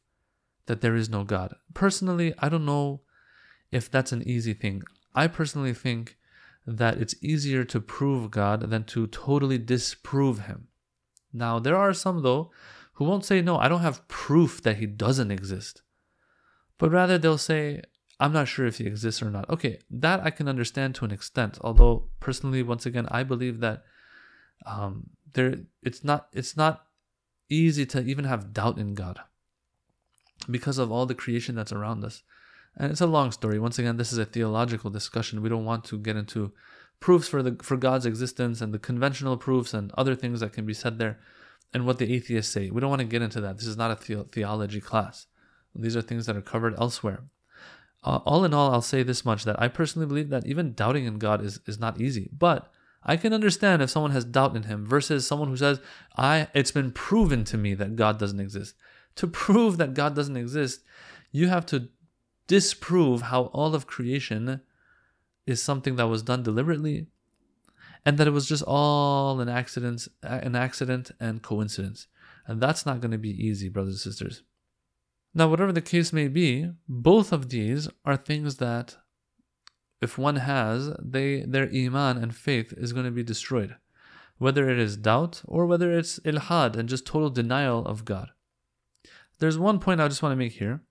that 0.68 0.80
there 0.80 0.96
is 0.96 1.10
no 1.10 1.24
God. 1.24 1.56
Personally, 1.74 2.34
I 2.40 2.48
don't 2.48 2.66
know 2.66 3.02
if 3.72 3.92
that's 3.92 4.14
an 4.14 4.26
easy 4.26 4.54
thing. 4.54 4.84
I 5.14 5.28
personally 5.28 5.74
think 5.74 6.18
that 6.66 6.98
it's 6.98 7.16
easier 7.22 7.66
to 7.66 7.82
prove 7.82 8.32
God 8.32 8.70
than 8.70 8.84
to 8.86 9.08
totally 9.08 9.58
disprove 9.58 10.46
Him. 10.46 10.69
Now, 11.34 11.60
there 11.60 11.76
are 11.76 11.94
some, 11.94 12.22
though, 12.24 12.52
who 12.94 13.06
won't 13.06 13.26
say, 13.26 13.42
No, 13.42 13.58
I 13.58 13.68
don't 13.68 13.82
have 13.82 14.08
proof 14.08 14.62
that 14.64 14.78
He 14.78 14.86
doesn't 14.86 15.32
exist. 15.32 15.82
But 16.78 16.92
rather, 16.92 17.18
they'll 17.18 17.38
say, 17.38 17.82
I'm 18.20 18.34
not 18.34 18.48
sure 18.48 18.66
if 18.66 18.78
He 18.78 18.86
exists 18.86 19.22
or 19.22 19.30
not. 19.30 19.50
Okay, 19.50 19.80
that 19.90 20.22
I 20.22 20.30
can 20.30 20.48
understand 20.48 20.96
to 20.96 21.06
an 21.06 21.12
extent. 21.12 21.58
Although, 21.62 22.10
personally, 22.20 22.64
once 22.64 22.86
again, 22.86 23.08
I 23.12 23.24
believe 23.24 23.60
that 23.60 23.84
um, 24.66 25.12
there 25.34 25.56
it's 25.82 26.04
not 26.04 26.28
it's 26.34 26.58
not 26.58 26.86
easy 27.50 27.86
to 27.86 28.04
even 28.04 28.26
have 28.26 28.54
doubt 28.54 28.78
in 28.78 28.94
God 28.94 29.20
because 30.50 30.78
of 30.78 30.92
all 30.92 31.06
the 31.06 31.16
creation 31.16 31.56
that's 31.56 31.72
around 31.72 32.04
us. 32.04 32.24
And 32.76 32.92
it's 32.92 33.02
a 33.02 33.08
long 33.08 33.32
story. 33.32 33.60
Once 33.60 33.80
again, 33.80 33.98
this 33.98 34.14
is 34.14 34.20
a 34.20 34.26
theological 34.26 34.90
discussion. 34.90 35.42
We 35.42 35.50
don't 35.50 35.66
want 35.66 35.84
to 35.86 35.98
get 35.98 36.16
into 36.16 36.54
proofs 37.00 37.28
for 37.28 37.42
the 37.42 37.58
for 37.62 37.78
God's 37.78 38.06
existence 38.06 38.62
and 38.62 38.74
the 38.74 38.80
conventional 38.80 39.38
proofs 39.38 39.74
and 39.74 39.92
other 39.98 40.16
things 40.16 40.40
that 40.42 40.54
can 40.54 40.66
be 40.66 40.74
said 40.74 41.00
there 41.00 41.20
and 41.74 41.86
what 41.86 41.98
the 41.98 42.14
atheists 42.14 42.52
say. 42.52 42.70
We 42.70 42.82
don't 42.82 42.90
want 42.90 43.02
to 43.02 43.08
get 43.08 43.22
into 43.22 43.42
that. 43.42 43.58
This 43.58 43.68
is 43.68 43.78
not 43.78 43.92
a 43.92 44.08
the- 44.08 44.24
theology 44.32 44.82
class. 44.82 45.28
These 45.76 45.96
are 45.96 46.02
things 46.02 46.26
that 46.26 46.36
are 46.36 46.42
covered 46.42 46.78
elsewhere. 46.80 47.24
Uh, 48.04 48.20
all 48.26 48.44
in 48.46 48.54
all, 48.54 48.72
I'll 48.72 48.82
say 48.82 49.04
this 49.04 49.26
much 49.26 49.44
that 49.44 49.62
I 49.62 49.68
personally 49.68 50.08
believe 50.08 50.30
that 50.30 50.46
even 50.46 50.74
doubting 50.74 51.06
in 51.06 51.20
God 51.20 51.44
is, 51.44 51.60
is 51.68 51.80
not 51.80 52.00
easy. 52.02 52.30
But 52.32 52.72
I 53.04 53.18
can 53.18 53.34
understand 53.34 53.82
if 53.82 53.90
someone 53.90 54.12
has 54.12 54.26
doubt 54.26 54.56
in 54.56 54.64
him 54.64 54.86
versus 54.86 55.28
someone 55.28 55.50
who 55.50 55.58
says, 55.58 55.80
I 56.18 56.48
it's 56.54 56.72
been 56.72 56.92
proven 56.92 57.44
to 57.46 57.58
me 57.58 57.74
that 57.76 57.96
God 57.96 58.20
doesn't 58.20 58.40
exist. 58.40 58.76
To 59.16 59.28
prove 59.28 59.78
that 59.78 59.94
God 59.94 60.16
doesn't 60.16 60.38
exist, 60.38 60.82
you 61.32 61.50
have 61.50 61.66
to 61.68 61.90
disprove 62.48 63.24
how 63.24 63.44
all 63.46 63.76
of 63.76 63.86
creation 63.86 64.62
is 65.50 65.62
something 65.62 65.96
that 65.96 66.08
was 66.08 66.24
done 66.24 66.44
deliberately 66.44 67.08
and 68.06 68.18
that 68.18 68.28
it 68.28 68.32
was 68.32 68.48
just 68.48 68.64
all 68.66 69.40
an 69.40 69.50
accident 69.50 70.08
an 70.24 70.56
accident 70.56 71.12
and 71.20 71.42
coincidence. 71.42 72.08
And 72.48 72.62
that's 72.62 72.86
not 72.86 73.02
going 73.02 73.12
to 73.12 73.18
be 73.18 73.30
easy 73.30 73.70
brothers 73.70 73.94
and 73.94 74.14
sisters. 74.14 74.44
Now 75.34 75.48
whatever 75.48 75.72
the 75.72 75.82
case 75.82 76.12
may 76.12 76.28
be 76.28 76.72
both 76.88 77.32
of 77.32 77.50
these 77.50 77.88
are 78.06 78.18
things 78.18 78.58
that 78.58 78.98
if 80.02 80.18
one 80.18 80.38
has 80.38 80.92
they 81.02 81.44
their 81.44 81.70
iman 81.74 82.18
and 82.18 82.36
faith 82.36 82.74
is 82.78 82.94
going 82.94 83.06
to 83.06 83.12
be 83.12 83.24
destroyed. 83.24 83.76
Whether 84.38 84.70
it 84.70 84.80
is 84.80 84.96
doubt 84.96 85.42
or 85.46 85.66
whether 85.66 85.92
it's 85.92 86.20
ilhad 86.20 86.78
and 86.78 86.88
just 86.88 87.06
total 87.06 87.30
denial 87.30 87.86
of 87.86 88.06
god. 88.06 88.30
There's 89.40 89.58
one 89.58 89.80
point 89.80 90.02
i 90.02 90.08
just 90.08 90.24
want 90.24 90.32
to 90.34 90.38
make 90.38 90.54
here. 90.54 90.82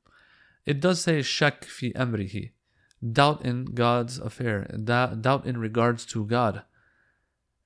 It 0.67 0.81
does 0.81 1.01
say 1.01 1.23
shak 1.23 1.65
fi 1.65 1.93
amrihi, 1.93 2.53
doubt 3.13 3.45
in 3.45 3.67
God's 3.67 4.19
affair, 4.19 4.65
doubt 4.65 5.47
in 5.47 5.59
regards 5.59 6.05
to 6.07 6.25
God. 6.25 6.63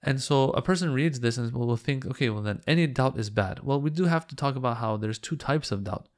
And 0.03 0.21
so 0.21 0.51
a 0.51 0.63
person 0.63 0.93
reads 0.93 1.21
this 1.21 1.39
and 1.39 1.53
will 1.53 1.77
think, 1.77 2.05
okay, 2.07 2.29
well 2.29 2.43
then 2.43 2.61
any 2.67 2.87
doubt 2.87 3.19
is 3.19 3.31
bad. 3.31 3.61
Well, 3.63 3.81
we 3.81 3.91
do 3.91 4.05
have 4.05 4.27
to 4.29 4.37
talk 4.37 4.57
about 4.57 4.79
how 4.79 4.97
there's 4.97 5.19
two 5.19 5.37
types 5.37 5.71
of 5.71 5.85
doubt. 5.85 6.09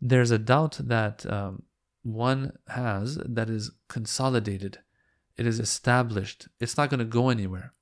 There's 0.00 0.30
a 0.30 0.38
doubt 0.38 0.78
that 0.82 1.24
um, 1.30 1.62
one 2.02 2.52
has 2.68 3.16
that 3.16 3.50
is 3.50 3.72
consolidated, 3.88 4.78
it 5.36 5.46
is 5.46 5.60
established, 5.60 6.48
it's 6.58 6.76
not 6.76 6.90
going 6.90 6.98
to 6.98 7.04
go 7.04 7.28
anywhere. 7.28 7.72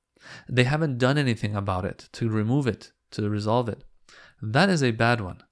They 0.47 0.65
haven't 0.65 0.97
done 0.97 1.17
anything 1.17 1.55
about 1.55 1.85
it 1.85 2.09
to 2.13 2.29
remove 2.29 2.67
it, 2.67 2.91
to 3.11 3.29
resolve 3.29 3.69
it. 3.69 3.83
That 4.41 4.69
is 4.69 4.83
a 4.83 4.91
bad 4.91 5.21
one. 5.21 5.43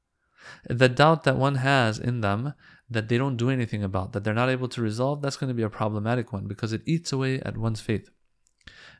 The 0.70 0.90
doubt 0.90 1.24
that 1.24 1.38
one 1.38 1.56
has 1.56 2.00
in 2.00 2.22
them 2.22 2.54
that 2.90 3.10
they 3.10 3.18
don't 3.18 3.38
do 3.38 3.50
anything 3.50 3.84
about, 3.84 4.14
that 4.14 4.24
they're 4.24 4.34
not 4.34 4.50
able 4.50 4.70
to 4.70 4.82
resolve, 4.82 5.22
that's 5.22 5.36
going 5.36 5.50
to 5.50 5.54
be 5.54 5.64
a 5.64 5.70
problematic 5.70 6.32
one 6.32 6.48
because 6.48 6.72
it 6.72 6.82
eats 6.86 7.12
away 7.12 7.40
at 7.42 7.58
one's 7.58 7.82
faith. 7.82 8.10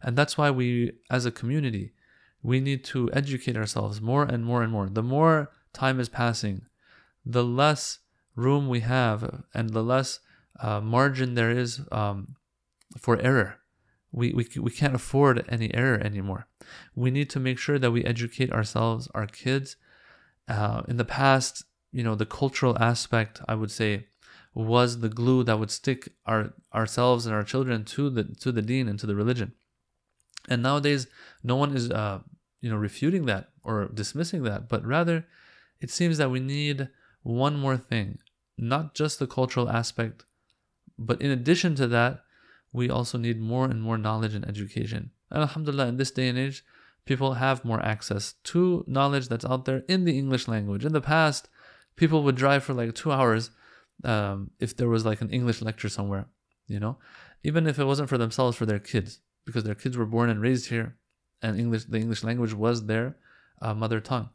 And 0.02 0.18
that's 0.18 0.38
why 0.38 0.52
we, 0.52 0.94
as 1.10 1.26
a 1.26 1.32
community, 1.32 1.94
we 2.44 2.60
need 2.60 2.84
to 2.86 3.10
educate 3.14 3.58
ourselves 3.58 4.02
more 4.02 4.24
and 4.24 4.46
more 4.46 4.62
and 4.62 4.72
more. 4.72 4.90
The 4.90 5.04
more 5.04 5.52
time 5.74 6.00
is 6.00 6.10
passing, 6.10 6.64
the 7.26 7.44
less 7.44 8.00
room 8.36 8.68
we 8.68 8.82
have 8.82 9.44
and 9.54 9.72
the 9.72 9.84
less 9.84 10.20
uh, 10.60 10.82
margin 10.82 11.36
there 11.36 11.52
is 11.52 11.82
um, 11.92 12.36
for 12.98 13.20
error. 13.22 13.58
We, 14.12 14.34
we, 14.34 14.48
we 14.60 14.72
can't 14.72 14.96
afford 14.96 15.46
any 15.50 15.74
error 15.74 16.00
anymore. 16.00 16.48
We 16.96 17.12
need 17.12 17.30
to 17.32 17.40
make 17.40 17.58
sure 17.58 17.80
that 17.80 17.92
we 17.92 18.04
educate 18.04 18.52
ourselves, 18.52 19.08
our 19.14 19.28
kids. 19.28 19.76
Uh, 20.48 20.82
in 20.88 20.96
the 20.96 21.06
past, 21.06 21.64
you 21.92 22.04
know, 22.04 22.16
the 22.16 22.26
cultural 22.26 22.78
aspect, 22.80 23.42
I 23.48 23.56
would 23.56 23.72
say, 23.72 24.08
was 24.54 25.00
the 25.00 25.10
glue 25.10 25.44
that 25.44 25.60
would 25.60 25.72
stick 25.72 26.10
our 26.26 26.54
ourselves 26.74 27.26
and 27.26 27.36
our 27.36 27.44
children 27.44 27.86
to 27.86 28.10
the 28.10 28.24
to 28.24 28.52
the 28.52 28.62
deen 28.62 28.88
and 28.88 29.00
to 29.00 29.06
the 29.06 29.16
religion. 29.16 29.54
And 30.50 30.64
nowadays, 30.64 31.08
no 31.44 31.56
one 31.56 31.76
is, 31.76 31.92
uh, 31.92 32.20
you 32.62 32.70
know, 32.70 32.78
refuting 32.78 33.26
that 33.26 33.50
or 33.64 33.90
dismissing 33.94 34.44
that, 34.44 34.70
but 34.70 34.86
rather, 34.86 35.26
it 35.82 35.92
seems 35.92 36.18
that 36.18 36.32
we 36.32 36.40
need 36.40 36.90
one 37.22 37.58
more 37.58 37.78
thing, 37.78 38.20
not 38.58 38.96
just 38.96 39.20
the 39.20 39.28
cultural 39.28 39.70
aspect, 39.70 40.24
but 40.98 41.22
in 41.22 41.32
addition 41.32 41.76
to 41.76 41.88
that, 41.88 42.24
we 42.72 42.90
also 42.90 43.18
need 43.18 43.40
more 43.40 43.66
and 43.66 43.82
more 43.82 43.98
knowledge 43.98 44.34
and 44.34 44.48
education. 44.48 45.12
And 45.30 45.42
Alhamdulillah, 45.42 45.88
in 45.88 45.98
this 45.98 46.12
day 46.12 46.30
and 46.30 46.38
age, 46.38 46.64
people 47.06 47.34
have 47.34 47.66
more 47.66 47.84
access 47.84 48.36
to 48.46 48.84
knowledge 48.88 49.28
that's 49.28 49.46
out 49.46 49.66
there 49.66 49.84
in 49.88 50.06
the 50.06 50.18
English 50.18 50.48
language. 50.48 50.86
In 50.86 50.94
the 50.94 51.02
past, 51.02 51.50
people 51.98 52.24
would 52.24 52.36
drive 52.36 52.64
for 52.64 52.74
like 52.74 52.96
two 52.96 53.12
hours 53.12 53.52
um, 54.06 54.52
if 54.60 54.78
there 54.78 54.88
was 54.88 55.06
like 55.06 55.22
an 55.22 55.30
English 55.30 55.62
lecture 55.62 55.90
somewhere, 55.90 56.28
you 56.68 56.80
know, 56.80 56.98
even 57.44 57.68
if 57.68 57.78
it 57.78 57.86
wasn't 57.86 58.08
for 58.08 58.18
themselves, 58.18 58.56
for 58.56 58.66
their 58.66 58.80
kids 58.80 59.20
because 59.46 59.64
their 59.64 59.76
kids 59.76 59.98
were 59.98 60.06
born 60.06 60.30
and 60.30 60.42
raised 60.42 60.70
here, 60.70 60.96
and 61.42 61.60
English 61.60 61.86
the 61.86 61.98
English 61.98 62.24
language 62.24 62.54
was 62.54 62.86
their 62.86 63.18
uh, 63.62 63.74
mother 63.74 64.00
tongue, 64.00 64.30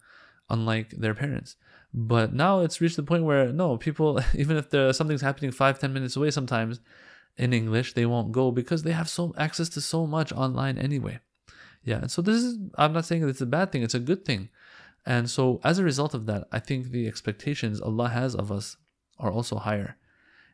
unlike 0.51 0.91
their 0.91 1.15
parents. 1.15 1.57
But 1.95 2.33
now 2.33 2.61
it's 2.61 2.81
reached 2.81 2.97
the 2.97 3.03
point 3.03 3.25
where 3.25 3.53
no 3.53 3.77
people, 3.77 4.21
even 4.35 4.57
if 4.57 4.71
there, 4.71 4.93
something's 4.93 5.23
happening 5.23 5.53
five 5.53 5.79
ten 5.79 5.93
minutes 5.93 6.17
away, 6.17 6.31
sometimes 6.31 6.81
in 7.37 7.53
English 7.53 7.95
they 7.95 8.07
won't 8.07 8.33
go 8.33 8.51
because 8.51 8.83
they 8.83 8.93
have 8.93 9.09
so 9.09 9.35
access 9.39 9.69
to 9.71 9.81
so 9.81 10.07
much 10.07 10.33
online 10.33 10.79
anyway. 10.79 11.21
Yeah, 11.85 11.99
and 11.99 12.11
so 12.11 12.23
this 12.23 12.37
is 12.37 12.59
I'm 12.77 12.93
not 12.93 13.05
saying 13.05 13.29
it's 13.29 13.41
a 13.41 13.47
bad 13.47 13.71
thing; 13.71 13.83
it's 13.83 13.95
a 13.95 14.01
good 14.01 14.25
thing. 14.25 14.49
And 15.05 15.29
so 15.29 15.61
as 15.65 15.79
a 15.79 15.85
result 15.85 16.15
of 16.15 16.27
that, 16.27 16.47
I 16.53 16.59
think 16.59 16.91
the 16.91 17.07
expectations 17.07 17.81
Allah 17.81 18.09
has 18.09 18.35
of 18.35 18.53
us 18.53 18.77
are 19.19 19.33
also 19.33 19.57
higher. 19.57 19.97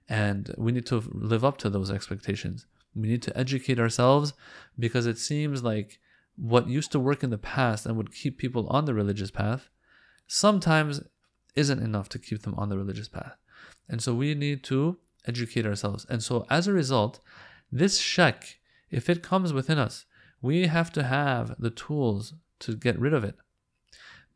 And 0.09 0.55
we 0.57 0.73
need 0.73 0.87
to 0.87 1.03
live 1.13 1.45
up 1.45 1.59
to 1.59 1.71
those 1.71 1.91
expectations. 1.91 2.67
We 2.95 3.09
need 3.09 3.23
to 3.23 3.39
educate 3.39 3.79
ourselves 3.79 4.33
because 4.79 5.07
it 5.07 5.19
seems 5.19 5.63
like 5.63 5.99
what 6.37 6.69
used 6.69 6.93
to 6.93 7.01
work 7.01 7.23
in 7.23 7.31
the 7.31 7.39
past 7.39 7.85
and 7.85 7.97
would 7.97 8.15
keep 8.15 8.39
people 8.39 8.67
on 8.69 8.85
the 8.85 8.95
religious 8.95 9.31
path 9.31 9.69
sometimes 10.27 11.03
isn't 11.55 11.83
enough 11.83 12.09
to 12.11 12.19
keep 12.19 12.43
them 12.43 12.55
on 12.57 12.69
the 12.69 12.79
religious 12.79 13.09
path. 13.09 13.37
And 13.89 14.03
so 14.03 14.15
we 14.15 14.35
need 14.35 14.63
to 14.65 14.99
educate 15.27 15.67
ourselves. 15.67 16.07
And 16.09 16.23
so 16.23 16.47
as 16.49 16.67
a 16.67 16.73
result, 16.73 17.21
this 17.71 17.99
shak, 17.99 18.59
if 18.91 19.11
it 19.11 19.23
comes 19.23 19.53
within 19.53 19.79
us, 19.79 20.07
we 20.41 20.69
have 20.69 20.93
to 20.93 21.03
have 21.03 21.57
the 21.59 21.71
tools 21.71 22.35
to 22.61 22.77
get 22.77 22.99
rid 22.99 23.13
of 23.13 23.25
it. 23.25 23.37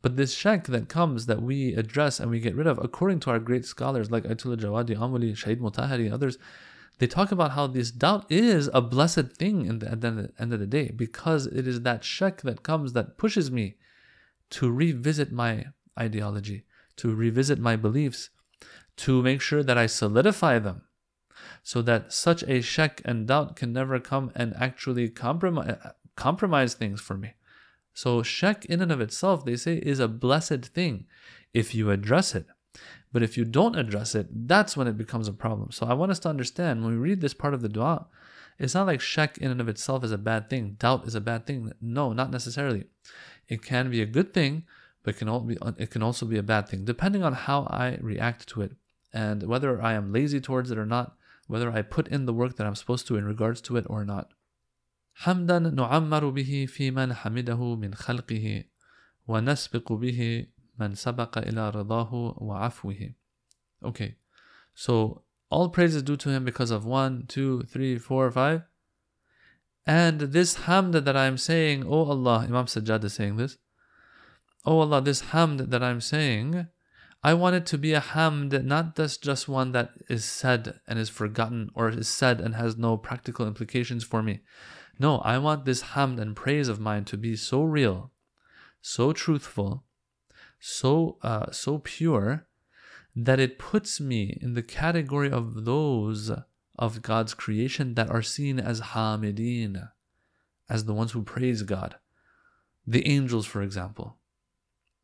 But 0.03 0.17
this 0.17 0.33
shak 0.33 0.65
that 0.67 0.89
comes 0.89 1.25
that 1.27 1.41
we 1.41 1.73
address 1.73 2.19
and 2.19 2.29
we 2.29 2.41
get 2.41 2.55
rid 2.55 2.67
of, 2.67 2.77
according 2.77 3.21
to 3.21 3.31
our 3.31 3.39
great 3.39 3.65
scholars 3.65 4.11
like 4.11 4.25
Ayatollah 4.25 4.57
Jawadi 4.57 4.97
Amuli, 4.97 5.31
Shahid 5.31 5.61
Mutahari, 5.61 6.05
and 6.05 6.13
others, 6.13 6.37
they 6.99 7.07
talk 7.07 7.31
about 7.31 7.51
how 7.51 7.67
this 7.67 7.89
doubt 7.89 8.25
is 8.29 8.69
a 8.73 8.81
blessed 8.81 9.31
thing 9.37 9.79
the, 9.79 9.89
at 9.89 10.01
the 10.01 10.29
end 10.37 10.53
of 10.53 10.59
the 10.59 10.67
day 10.67 10.91
because 10.93 11.47
it 11.47 11.65
is 11.65 11.81
that 11.81 12.03
shak 12.03 12.41
that 12.41 12.63
comes 12.63 12.91
that 12.93 13.17
pushes 13.17 13.49
me 13.49 13.77
to 14.51 14.69
revisit 14.69 15.31
my 15.31 15.67
ideology, 15.97 16.65
to 16.97 17.15
revisit 17.15 17.57
my 17.57 17.77
beliefs, 17.77 18.29
to 18.97 19.23
make 19.23 19.41
sure 19.41 19.63
that 19.63 19.77
I 19.77 19.87
solidify 19.87 20.59
them 20.59 20.83
so 21.63 21.81
that 21.81 22.11
such 22.11 22.43
a 22.43 22.61
shak 22.61 23.01
and 23.05 23.25
doubt 23.25 23.55
can 23.55 23.71
never 23.71 23.99
come 24.01 24.31
and 24.35 24.53
actually 24.57 25.09
compromise, 25.09 25.69
uh, 25.69 25.91
compromise 26.15 26.73
things 26.73 26.99
for 26.99 27.15
me. 27.17 27.33
So, 27.93 28.23
shak 28.23 28.65
in 28.65 28.81
and 28.81 28.91
of 28.91 29.01
itself, 29.01 29.45
they 29.45 29.55
say, 29.55 29.77
is 29.77 29.99
a 29.99 30.07
blessed 30.07 30.65
thing 30.65 31.05
if 31.53 31.75
you 31.75 31.91
address 31.91 32.33
it. 32.33 32.47
But 33.11 33.21
if 33.21 33.37
you 33.37 33.45
don't 33.45 33.77
address 33.77 34.15
it, 34.15 34.47
that's 34.47 34.75
when 34.75 34.87
it 34.87 34.97
becomes 34.97 35.27
a 35.27 35.33
problem. 35.33 35.71
So 35.71 35.85
I 35.85 35.93
want 35.93 36.11
us 36.11 36.19
to 36.19 36.29
understand 36.29 36.83
when 36.83 36.93
we 36.93 36.97
read 36.97 37.21
this 37.21 37.35
part 37.35 37.53
of 37.53 37.61
the 37.61 37.69
dua, 37.69 38.07
it's 38.57 38.73
not 38.73 38.87
like 38.87 39.01
shak 39.01 39.37
in 39.37 39.51
and 39.51 39.61
of 39.61 39.69
itself 39.69 40.03
is 40.03 40.11
a 40.11 40.17
bad 40.17 40.49
thing. 40.49 40.75
Doubt 40.79 41.05
is 41.05 41.13
a 41.13 41.21
bad 41.21 41.45
thing. 41.45 41.71
No, 41.79 42.13
not 42.13 42.31
necessarily. 42.31 42.85
It 43.47 43.61
can 43.61 43.91
be 43.91 44.01
a 44.01 44.07
good 44.07 44.33
thing, 44.33 44.63
but 45.03 45.15
it 45.15 45.89
can 45.91 46.03
also 46.03 46.25
be 46.25 46.37
a 46.37 46.43
bad 46.43 46.67
thing, 46.67 46.85
depending 46.85 47.23
on 47.23 47.33
how 47.33 47.67
I 47.69 47.99
react 48.01 48.47
to 48.49 48.61
it 48.61 48.71
and 49.13 49.43
whether 49.43 49.79
I 49.81 49.93
am 49.93 50.11
lazy 50.11 50.41
towards 50.41 50.71
it 50.71 50.77
or 50.77 50.85
not, 50.85 51.15
whether 51.47 51.71
I 51.71 51.83
put 51.83 52.07
in 52.07 52.25
the 52.25 52.33
work 52.33 52.55
that 52.55 52.65
I'm 52.65 52.75
supposed 52.75 53.05
to 53.07 53.17
in 53.17 53.25
regards 53.25 53.61
to 53.61 53.77
it 53.77 53.85
or 53.87 54.03
not. 54.05 54.33
حمدا 55.14 55.58
نعمر 55.58 56.30
به 56.30 56.66
في 56.68 56.90
من 56.90 57.12
حمده 57.12 57.76
من 57.76 57.94
خلقه 57.94 58.64
ونسبق 59.28 59.92
به 59.92 60.46
من 60.78 60.94
سبق 60.94 61.38
إلى 61.38 61.70
رضاه 61.70 62.34
وعفوه. 62.38 63.14
Okay, 63.82 64.16
so 64.74 65.22
all 65.50 65.68
praise 65.70 65.94
is 65.94 66.02
due 66.02 66.16
to 66.16 66.30
him 66.30 66.44
because 66.44 66.70
of 66.70 66.84
one, 66.84 67.24
two, 67.26 67.62
three, 67.62 67.98
four, 67.98 68.30
five. 68.30 68.62
And 69.86 70.20
this 70.20 70.56
hamd 70.66 71.04
that 71.04 71.16
I'm 71.16 71.38
saying, 71.38 71.84
oh 71.86 72.04
Allah, 72.04 72.44
Imam 72.46 72.66
Sajjad 72.66 73.02
is 73.04 73.14
saying 73.14 73.36
this. 73.36 73.56
Oh 74.64 74.80
Allah, 74.80 75.00
this 75.00 75.22
hamd 75.22 75.70
that 75.70 75.82
I'm 75.82 76.00
saying, 76.00 76.66
I 77.24 77.34
want 77.34 77.56
it 77.56 77.66
to 77.66 77.78
be 77.78 77.94
a 77.94 78.00
hamd, 78.00 78.64
not 78.64 78.94
just, 78.94 79.22
just 79.22 79.48
one 79.48 79.72
that 79.72 79.92
is 80.08 80.24
said 80.24 80.80
and 80.86 80.98
is 80.98 81.08
forgotten 81.08 81.70
or 81.74 81.88
is 81.88 82.06
said 82.06 82.40
and 82.40 82.54
has 82.54 82.76
no 82.76 82.96
practical 82.96 83.46
implications 83.46 84.04
for 84.04 84.22
me. 84.22 84.40
No, 84.99 85.19
I 85.19 85.37
want 85.37 85.65
this 85.65 85.83
hamd 85.83 86.19
and 86.19 86.35
praise 86.35 86.67
of 86.67 86.79
mine 86.79 87.05
to 87.05 87.17
be 87.17 87.35
so 87.35 87.63
real, 87.63 88.11
so 88.81 89.11
truthful, 89.11 89.83
so 90.59 91.17
uh, 91.21 91.51
so 91.51 91.79
pure 91.79 92.47
that 93.15 93.39
it 93.39 93.59
puts 93.59 93.99
me 93.99 94.37
in 94.41 94.53
the 94.53 94.63
category 94.63 95.29
of 95.29 95.65
those 95.65 96.31
of 96.77 97.01
God's 97.01 97.33
creation 97.33 97.93
that 97.95 98.09
are 98.09 98.21
seen 98.21 98.59
as 98.59 98.81
hamidin, 98.81 99.89
as 100.69 100.85
the 100.85 100.93
ones 100.93 101.11
who 101.11 101.21
praise 101.21 101.63
God. 101.63 101.95
The 102.85 103.07
angels, 103.07 103.45
for 103.45 103.61
example. 103.61 104.17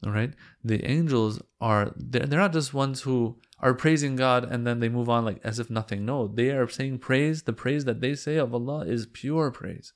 All 0.06 0.12
right, 0.12 0.34
the 0.64 0.84
angels 0.86 1.42
are 1.60 1.92
they're, 1.98 2.26
they're 2.26 2.40
not 2.40 2.54
just 2.54 2.74
ones 2.74 3.02
who 3.02 3.38
are 3.60 3.74
praising 3.74 4.16
God 4.16 4.46
and 4.46 4.66
then 4.66 4.80
they 4.80 4.88
move 4.88 5.10
on 5.10 5.26
like 5.26 5.42
as 5.44 5.60
if 5.60 5.70
nothing. 5.70 6.06
No, 6.06 6.28
they 6.28 6.52
are 6.52 6.70
saying 6.70 7.00
praise. 7.00 7.44
The 7.44 7.54
praise 7.54 7.86
that 7.86 8.00
they 8.00 8.16
say 8.16 8.38
of 8.38 8.54
Allah 8.54 8.86
is 8.86 9.06
pure 9.06 9.52
praise. 9.52 9.94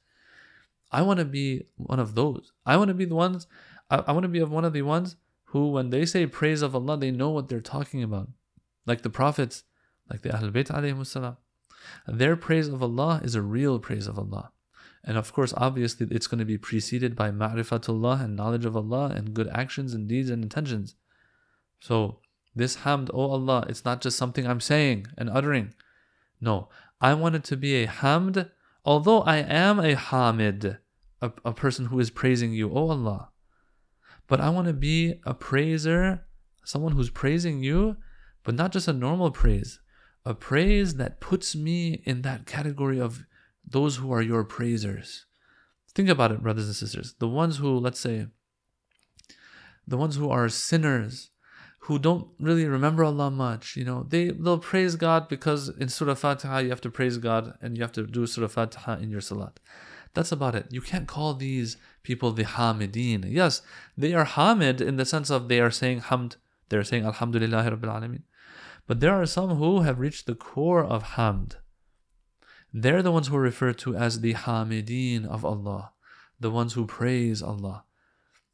I 0.91 1.01
want 1.01 1.19
to 1.19 1.25
be 1.25 1.63
one 1.75 1.99
of 1.99 2.15
those. 2.15 2.51
I 2.65 2.77
want 2.77 2.89
to 2.89 2.93
be 2.93 3.05
the 3.05 3.15
ones. 3.15 3.47
I, 3.89 4.03
I 4.07 4.11
want 4.11 4.23
to 4.23 4.29
be 4.29 4.39
of 4.39 4.51
one 4.51 4.65
of 4.65 4.73
the 4.73 4.81
ones 4.81 5.15
who, 5.45 5.69
when 5.69 5.89
they 5.89 6.05
say 6.05 6.25
praise 6.27 6.61
of 6.61 6.75
Allah, 6.75 6.97
they 6.97 7.11
know 7.11 7.29
what 7.29 7.47
they're 7.47 7.61
talking 7.61 8.03
about. 8.03 8.27
Like 8.85 9.01
the 9.01 9.09
prophets, 9.09 9.63
like 10.09 10.21
the 10.21 10.29
Ahlul 10.29 10.51
Bayt 10.51 10.67
alayhi 10.67 11.37
Their 12.07 12.35
praise 12.35 12.67
of 12.67 12.83
Allah 12.83 13.21
is 13.23 13.35
a 13.35 13.41
real 13.41 13.79
praise 13.79 14.07
of 14.07 14.19
Allah. 14.19 14.51
And 15.03 15.17
of 15.17 15.33
course, 15.33 15.53
obviously, 15.57 16.07
it's 16.11 16.27
going 16.27 16.39
to 16.39 16.45
be 16.45 16.57
preceded 16.57 17.15
by 17.15 17.31
ma'rifatullah 17.31 18.23
and 18.23 18.35
knowledge 18.35 18.65
of 18.65 18.77
Allah 18.77 19.11
and 19.15 19.33
good 19.33 19.49
actions 19.49 19.93
and 19.93 20.07
deeds 20.07 20.29
and 20.29 20.43
intentions. 20.43 20.95
So, 21.79 22.19
this 22.55 22.77
hamd, 22.77 23.09
oh 23.13 23.31
Allah, 23.31 23.65
it's 23.67 23.83
not 23.83 24.01
just 24.01 24.17
something 24.17 24.47
I'm 24.47 24.61
saying 24.61 25.07
and 25.17 25.29
uttering. 25.29 25.73
No, 26.39 26.69
I 27.01 27.13
want 27.15 27.35
it 27.35 27.43
to 27.45 27.57
be 27.57 27.83
a 27.83 27.87
hamd, 27.87 28.49
although 28.85 29.21
I 29.21 29.37
am 29.37 29.79
a 29.79 29.95
hamid, 29.95 30.77
a, 31.21 31.31
a 31.43 31.53
person 31.53 31.87
who 31.87 31.99
is 31.99 32.09
praising 32.09 32.53
you, 32.53 32.71
oh 32.71 32.89
Allah. 32.89 33.29
But 34.27 34.39
I 34.39 34.49
want 34.49 34.67
to 34.67 34.73
be 34.73 35.19
a 35.25 35.33
praiser, 35.33 36.25
someone 36.63 36.93
who's 36.93 37.09
praising 37.09 37.61
you 37.63 37.97
but 38.43 38.55
not 38.55 38.71
just 38.71 38.87
a 38.87 38.93
normal 38.93 39.31
praise, 39.31 39.79
a 40.25 40.33
praise 40.33 40.95
that 40.95 41.19
puts 41.19 41.55
me 41.55 42.01
in 42.05 42.21
that 42.21 42.45
category 42.45 42.99
of 42.99 43.25
those 43.65 43.97
who 43.97 44.11
are 44.11 44.21
your 44.21 44.43
praisers. 44.43 45.25
Think 45.95 46.09
about 46.09 46.31
it, 46.31 46.41
brothers 46.41 46.65
and 46.65 46.75
sisters. 46.75 47.15
The 47.19 47.27
ones 47.27 47.57
who, 47.57 47.77
let's 47.77 47.99
say, 47.99 48.27
the 49.87 49.97
ones 49.97 50.15
who 50.15 50.29
are 50.29 50.49
sinners, 50.49 51.31
who 51.79 51.99
don't 51.99 52.29
really 52.39 52.65
remember 52.65 53.03
Allah 53.03 53.29
much, 53.29 53.75
you 53.75 53.83
know, 53.83 54.05
they, 54.07 54.29
they'll 54.29 54.57
praise 54.57 54.95
God 54.95 55.27
because 55.27 55.69
in 55.69 55.89
Surah 55.89 56.15
Fatiha 56.15 56.59
you 56.59 56.69
have 56.69 56.81
to 56.81 56.89
praise 56.89 57.17
God 57.17 57.55
and 57.61 57.77
you 57.77 57.83
have 57.83 57.91
to 57.93 58.07
do 58.07 58.25
Surah 58.25 58.47
Fatiha 58.47 58.95
in 58.95 59.09
your 59.09 59.21
Salat. 59.21 59.59
That's 60.13 60.31
about 60.31 60.55
it. 60.55 60.67
You 60.69 60.81
can't 60.81 61.07
call 61.07 61.33
these 61.33 61.77
people 62.03 62.31
the 62.31 62.45
Hamideen. 62.45 63.25
Yes, 63.27 63.61
they 63.97 64.13
are 64.13 64.25
Hamid 64.25 64.79
in 64.79 64.95
the 64.97 65.05
sense 65.05 65.29
of 65.29 65.47
they 65.47 65.59
are 65.59 65.71
saying 65.71 66.01
Hamd, 66.01 66.37
they're 66.69 66.83
saying 66.83 67.05
Alhamdulillah 67.05 67.63
Rabbil 67.71 68.01
Alameen. 68.01 68.23
But 68.87 68.99
there 68.99 69.19
are 69.19 69.25
some 69.25 69.55
who 69.57 69.81
have 69.81 69.99
reached 69.99 70.25
the 70.25 70.35
core 70.35 70.83
of 70.83 71.03
Hamd. 71.15 71.55
They're 72.72 73.02
the 73.02 73.12
ones 73.12 73.28
who 73.28 73.36
are 73.36 73.40
referred 73.40 73.78
to 73.78 73.96
as 73.96 74.20
the 74.20 74.34
Hamideen 74.34 75.26
of 75.26 75.44
Allah, 75.44 75.92
the 76.38 76.50
ones 76.50 76.74
who 76.74 76.86
praise 76.86 77.42
Allah. 77.42 77.84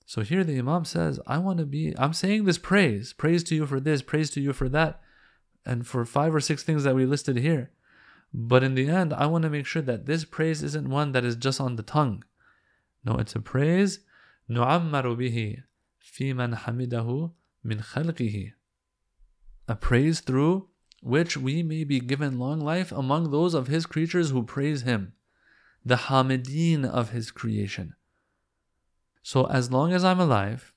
So 0.07 0.21
here 0.21 0.45
the 0.45 0.59
Imam 0.59 0.85
says, 0.85 1.19
I 1.27 1.38
want 1.38 1.59
to 1.59 1.67
be, 1.67 1.95
I'm 1.99 2.12
saying 2.12 2.45
this 2.45 2.59
praise, 2.59 3.12
praise 3.12 3.43
to 3.45 3.55
you 3.55 3.67
for 3.67 3.81
this, 3.81 4.03
praise 4.03 4.31
to 4.31 4.40
you 4.40 4.53
for 4.53 4.69
that, 4.69 5.01
and 5.64 5.87
for 5.87 6.05
five 6.05 6.35
or 6.35 6.40
six 6.40 6.62
things 6.62 6.85
that 6.85 6.95
we 6.95 7.07
listed 7.07 7.38
here. 7.38 7.71
But 8.33 8.62
in 8.62 8.75
the 8.75 8.88
end, 8.88 9.14
I 9.14 9.27
want 9.27 9.43
to 9.43 9.51
make 9.51 9.67
sure 9.67 9.83
that 9.83 10.07
this 10.07 10.25
praise 10.25 10.62
isn't 10.62 10.90
one 10.90 11.12
that 11.12 11.25
is 11.25 11.37
just 11.37 11.61
on 11.61 11.77
the 11.77 11.83
tongue. 11.83 12.25
No, 13.05 13.17
it's 13.17 13.35
a 13.35 13.40
praise. 13.40 14.01
نُعَمَّرُ 14.51 15.17
بِهِ 15.17 15.62
فِي 16.03 16.35
مَنْ 16.35 16.55
حَمِدَهُ 16.55 17.33
مِنْ 17.64 17.83
خَلْقِهِ 17.83 18.53
A 19.69 19.77
praise 19.77 20.21
through 20.21 20.68
which 21.02 21.38
we 21.38 21.64
may 21.64 21.84
be 21.84 22.00
given 22.00 22.40
long 22.40 22.60
life 22.60 22.92
among 22.92 23.32
those 23.32 23.54
of 23.54 23.68
his 23.68 23.86
creatures 23.86 24.30
who 24.32 24.44
praise 24.44 24.82
him, 24.82 25.14
the 25.86 25.96
Hamidin 25.96 26.86
of 26.86 27.12
his 27.12 27.32
creation. 27.32 27.96
So 29.24 29.46
as 29.48 29.72
long 29.72 29.94
as 29.94 30.04
I'm 30.04 30.20
alive, 30.20 30.74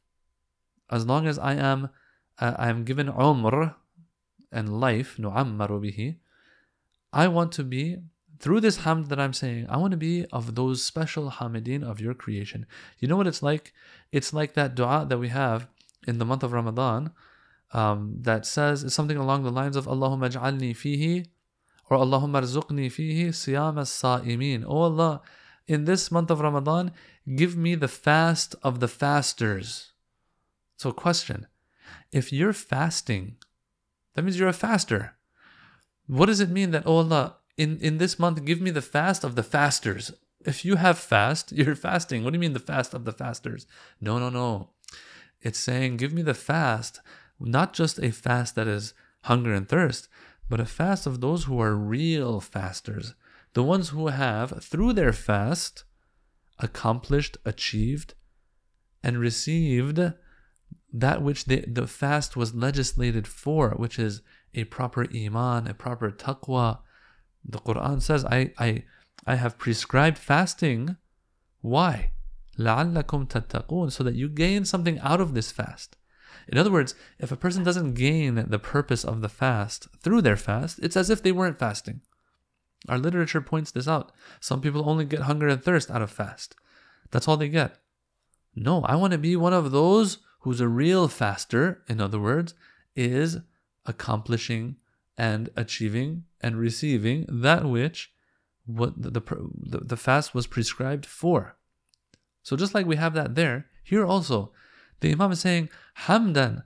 as 0.91 1.07
long 1.07 1.27
as 1.27 1.39
I 1.39 1.55
am 1.55 1.91
uh, 2.39 2.55
I 2.59 2.69
am 2.69 2.85
given 2.85 3.09
umr 3.09 3.75
and 4.51 4.81
life, 4.81 5.19
nu'ammaru 5.19 5.81
bihi, 5.81 6.17
I 7.13 7.29
want 7.29 7.53
to 7.53 7.65
be 7.65 7.99
through 8.39 8.61
this 8.61 8.79
hamd 8.79 9.09
that 9.09 9.21
I'm 9.21 9.33
saying, 9.33 9.67
I 9.69 9.77
want 9.77 9.93
to 9.93 9.97
be 9.97 10.27
of 10.33 10.55
those 10.55 10.85
special 10.85 11.31
Hamidin 11.31 11.85
of 11.85 12.01
your 12.01 12.15
creation. 12.15 12.67
You 12.99 13.07
know 13.07 13.17
what 13.17 13.29
it's 13.29 13.43
like? 13.43 13.73
It's 14.11 14.33
like 14.33 14.55
that 14.55 14.75
dua 14.75 15.07
that 15.09 15.19
we 15.19 15.29
have 15.29 15.69
in 16.07 16.19
the 16.19 16.25
month 16.25 16.43
of 16.43 16.53
Ramadan 16.53 17.13
um, 17.73 18.17
that 18.21 18.47
says 18.47 18.93
something 18.93 19.17
along 19.17 19.43
the 19.43 19.51
lines 19.51 19.77
of 19.77 19.87
Allahumma 19.87 20.31
ja'alni 20.31 20.73
fihi 20.77 21.27
or 21.89 21.99
Allahumma 21.99 22.43
rzuqni 22.43 22.87
fihi 22.87 23.29
siyam 23.29 23.81
as-sa'imin. 23.81 24.65
Oh 24.67 24.83
Allah, 24.83 25.23
in 25.67 25.85
this 25.85 26.11
month 26.11 26.31
of 26.31 26.41
Ramadan, 26.41 26.93
give 27.37 27.57
me 27.57 27.75
the 27.75 27.89
fast 27.89 28.55
of 28.63 28.81
the 28.81 28.89
fasters. 28.89 29.93
So 30.77 30.93
question, 30.93 31.47
if 32.11 32.33
you're 32.33 32.53
fasting, 32.53 33.37
that 34.15 34.23
means 34.23 34.39
you're 34.39 34.49
a 34.49 34.53
faster. 34.53 35.17
What 36.07 36.27
does 36.27 36.41
it 36.41 36.51
mean 36.51 36.73
that, 36.73 36.83
oh 36.87 36.99
Allah, 36.99 37.37
in, 37.57 37.79
in 37.81 37.99
this 37.99 38.19
month, 38.19 38.45
give 38.45 38.61
me 38.61 38.71
the 38.71 38.83
fast 38.83 39.25
of 39.25 39.35
the 39.35 39.43
fasters? 39.43 40.13
If 40.45 40.65
you 40.65 40.77
have 40.77 40.99
fast, 40.99 41.53
you're 41.57 41.75
fasting. 41.75 42.25
What 42.25 42.31
do 42.31 42.37
you 42.37 42.41
mean 42.41 42.53
the 42.53 42.59
fast 42.59 42.93
of 42.95 43.05
the 43.05 43.13
fasters? 43.13 43.67
No, 44.01 44.19
no, 44.19 44.29
no. 44.29 44.71
It's 45.41 45.59
saying, 45.59 45.97
give 45.97 46.13
me 46.13 46.23
the 46.23 46.35
fast, 46.35 47.01
not 47.40 47.74
just 47.74 48.00
a 48.00 48.12
fast 48.12 48.56
that 48.56 48.68
is 48.68 48.94
hunger 49.24 49.54
and 49.54 49.68
thirst, 49.68 50.08
but 50.50 50.60
a 50.60 50.66
fast 50.66 51.06
of 51.06 51.22
those 51.22 51.44
who 51.44 51.60
are 51.60 51.76
real 51.76 52.40
fasters. 52.40 53.14
The 53.54 53.64
ones 53.64 53.90
who 53.90 54.08
have, 54.08 54.64
through 54.64 54.94
their 54.94 55.14
fast, 55.14 55.84
accomplished, 56.60 57.38
achieved, 57.46 58.14
and 59.04 59.18
received 59.18 60.00
that 60.94 61.22
which 61.22 61.46
they, 61.46 61.62
the 61.68 61.88
fast 61.88 62.36
was 62.36 62.56
legislated 62.56 63.28
for, 63.28 63.72
which 63.72 64.00
is 64.00 64.22
a 64.54 64.64
proper 64.66 65.08
iman, 65.14 65.68
a 65.68 65.74
proper 65.74 66.12
taqwa. 66.12 66.80
The 67.44 67.60
Quran 67.60 68.02
says, 68.02 68.26
I, 68.26 68.52
I, 68.58 68.84
I 69.26 69.36
have 69.36 69.58
prescribed 69.58 70.18
fasting. 70.18 70.98
Why? 71.62 72.12
لَعَلَّكُمْ 72.58 73.28
تَتَّقُونَ 73.28 73.92
So 73.92 74.04
that 74.04 74.16
you 74.16 74.30
gain 74.30 74.66
something 74.66 75.00
out 75.00 75.22
of 75.22 75.34
this 75.34 75.52
fast. 75.52 75.96
In 76.49 76.59
other 76.59 76.71
words, 76.71 76.95
if 77.19 77.33
a 77.33 77.37
person 77.37 77.63
doesn't 77.63 77.95
gain 77.95 78.35
the 78.35 78.59
purpose 78.59 79.05
of 79.05 79.21
the 79.21 79.29
fast 79.29 79.89
through 80.01 80.23
their 80.23 80.37
fast, 80.37 80.79
it's 80.83 80.97
as 80.97 81.11
if 81.11 81.23
they 81.23 81.33
weren't 81.33 81.59
fasting. 81.59 82.01
Our 82.89 82.99
literature 82.99 83.41
points 83.41 83.71
this 83.71 83.87
out. 83.87 84.13
Some 84.41 84.61
people 84.61 84.89
only 84.89 85.05
get 85.05 85.21
hunger 85.21 85.49
and 85.49 85.63
thirst 85.63 85.91
out 85.91 86.03
of 86.03 86.11
fast. 86.11 86.57
That's 87.11 87.29
all 87.29 87.37
they 87.37 87.49
get. 87.49 87.79
No, 88.55 88.83
I 88.83 88.97
want 88.97 89.13
to 89.13 89.19
be 89.19 89.37
one 89.37 89.53
of 89.53 89.71
those 89.71 90.19
who's 90.41 90.61
a 90.61 90.69
real 90.69 91.09
faster, 91.09 91.83
in 91.89 92.01
other 92.01 92.19
words, 92.19 92.55
is 92.97 93.39
accomplishing 93.87 94.77
and 95.17 95.51
achieving 95.57 96.25
and 96.41 96.57
receiving 96.57 97.27
that 97.29 97.65
which 97.65 98.13
what 98.67 99.01
the, 99.01 99.11
the, 99.11 99.79
the 99.79 99.97
fast 99.97 100.35
was 100.35 100.47
prescribed 100.47 101.07
for. 101.07 101.57
So 102.43 102.57
just 102.57 102.75
like 102.75 102.87
we 102.87 102.97
have 102.97 103.15
that 103.15 103.35
there, 103.35 103.67
here 103.85 104.05
also, 104.05 104.53
the 105.01 105.13
Imam 105.13 105.33
is 105.33 105.41
saying, 105.41 105.69
Hamdan, 106.01 106.63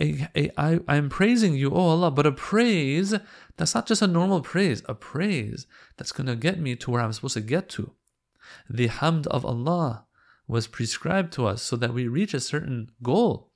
a, 0.00 0.50
I, 0.56 0.80
I'm 0.86 1.08
praising 1.08 1.54
you, 1.54 1.72
oh 1.72 1.88
Allah, 1.88 2.10
but 2.10 2.26
a 2.26 2.32
praise 2.32 3.14
that's 3.56 3.74
not 3.74 3.86
just 3.86 4.02
a 4.02 4.06
normal 4.06 4.40
praise, 4.40 4.82
a 4.88 4.94
praise 4.94 5.66
that's 5.96 6.12
going 6.12 6.26
to 6.26 6.36
get 6.36 6.60
me 6.60 6.76
to 6.76 6.90
where 6.90 7.00
I'm 7.00 7.12
supposed 7.12 7.34
to 7.34 7.40
get 7.40 7.68
to. 7.70 7.92
The 8.70 8.88
hamd 8.88 9.26
of 9.26 9.44
Allah 9.44 10.06
was 10.46 10.66
prescribed 10.66 11.32
to 11.34 11.46
us 11.46 11.62
so 11.62 11.76
that 11.76 11.92
we 11.92 12.08
reach 12.08 12.32
a 12.32 12.40
certain 12.40 12.90
goal 13.02 13.50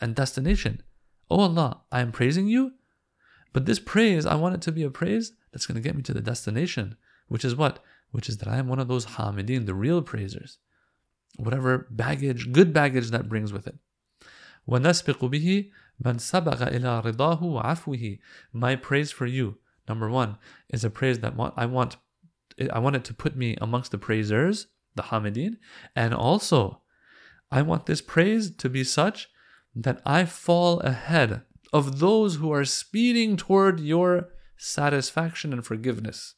and 0.00 0.14
destination. 0.14 0.82
Oh 1.30 1.40
Allah, 1.40 1.82
I 1.92 2.00
am 2.00 2.10
praising 2.10 2.48
you, 2.48 2.72
but 3.52 3.66
this 3.66 3.78
praise, 3.78 4.26
I 4.26 4.34
want 4.34 4.54
it 4.54 4.62
to 4.62 4.72
be 4.72 4.82
a 4.82 4.90
praise 4.90 5.32
that's 5.52 5.66
going 5.66 5.76
to 5.76 5.86
get 5.86 5.94
me 5.94 6.02
to 6.02 6.14
the 6.14 6.20
destination, 6.20 6.96
which 7.28 7.44
is 7.44 7.54
what? 7.54 7.80
Which 8.10 8.28
is 8.28 8.38
that 8.38 8.48
I 8.48 8.56
am 8.56 8.68
one 8.68 8.78
of 8.78 8.88
those 8.88 9.06
hamidin, 9.06 9.66
the 9.66 9.74
real 9.74 10.02
praisers. 10.02 10.58
Whatever 11.36 11.86
baggage, 11.90 12.52
good 12.52 12.72
baggage 12.72 13.10
that 13.10 13.28
brings 13.28 13.52
with 13.52 13.66
it. 13.66 13.76
وَنَسْبِقُ 14.67 15.19
بِهِ 15.19 15.71
مَنْ 16.03 16.19
سَبَقَ 16.19 16.71
إِلَىٰ 16.71 17.03
رِضَاهُ 17.03 17.41
وَعَفْوِهِ 17.41 18.19
My 18.53 18.75
praise 18.75 19.11
for 19.11 19.25
you, 19.25 19.57
number 19.87 20.09
one, 20.09 20.37
is 20.69 20.83
a 20.83 20.89
praise 20.89 21.19
that 21.19 21.33
I 21.55 21.65
want 21.65 21.97
I 22.71 22.79
want 22.79 22.95
it 22.95 23.03
to 23.05 23.13
put 23.13 23.35
me 23.35 23.55
amongst 23.61 23.91
the 23.91 23.97
praisers, 23.99 24.67
the 24.95 25.03
hamidin, 25.03 25.57
and 25.95 26.13
also 26.13 26.81
I 27.51 27.61
want 27.61 27.85
this 27.85 28.01
praise 28.01 28.49
to 28.55 28.69
be 28.69 28.83
such 28.83 29.29
that 29.75 30.01
I 30.05 30.25
fall 30.25 30.79
ahead 30.79 31.43
of 31.71 31.99
those 31.99 32.35
who 32.35 32.51
are 32.51 32.65
speeding 32.65 33.37
toward 33.37 33.79
your 33.79 34.29
satisfaction 34.57 35.53
and 35.53 35.65
forgiveness. 35.65 36.35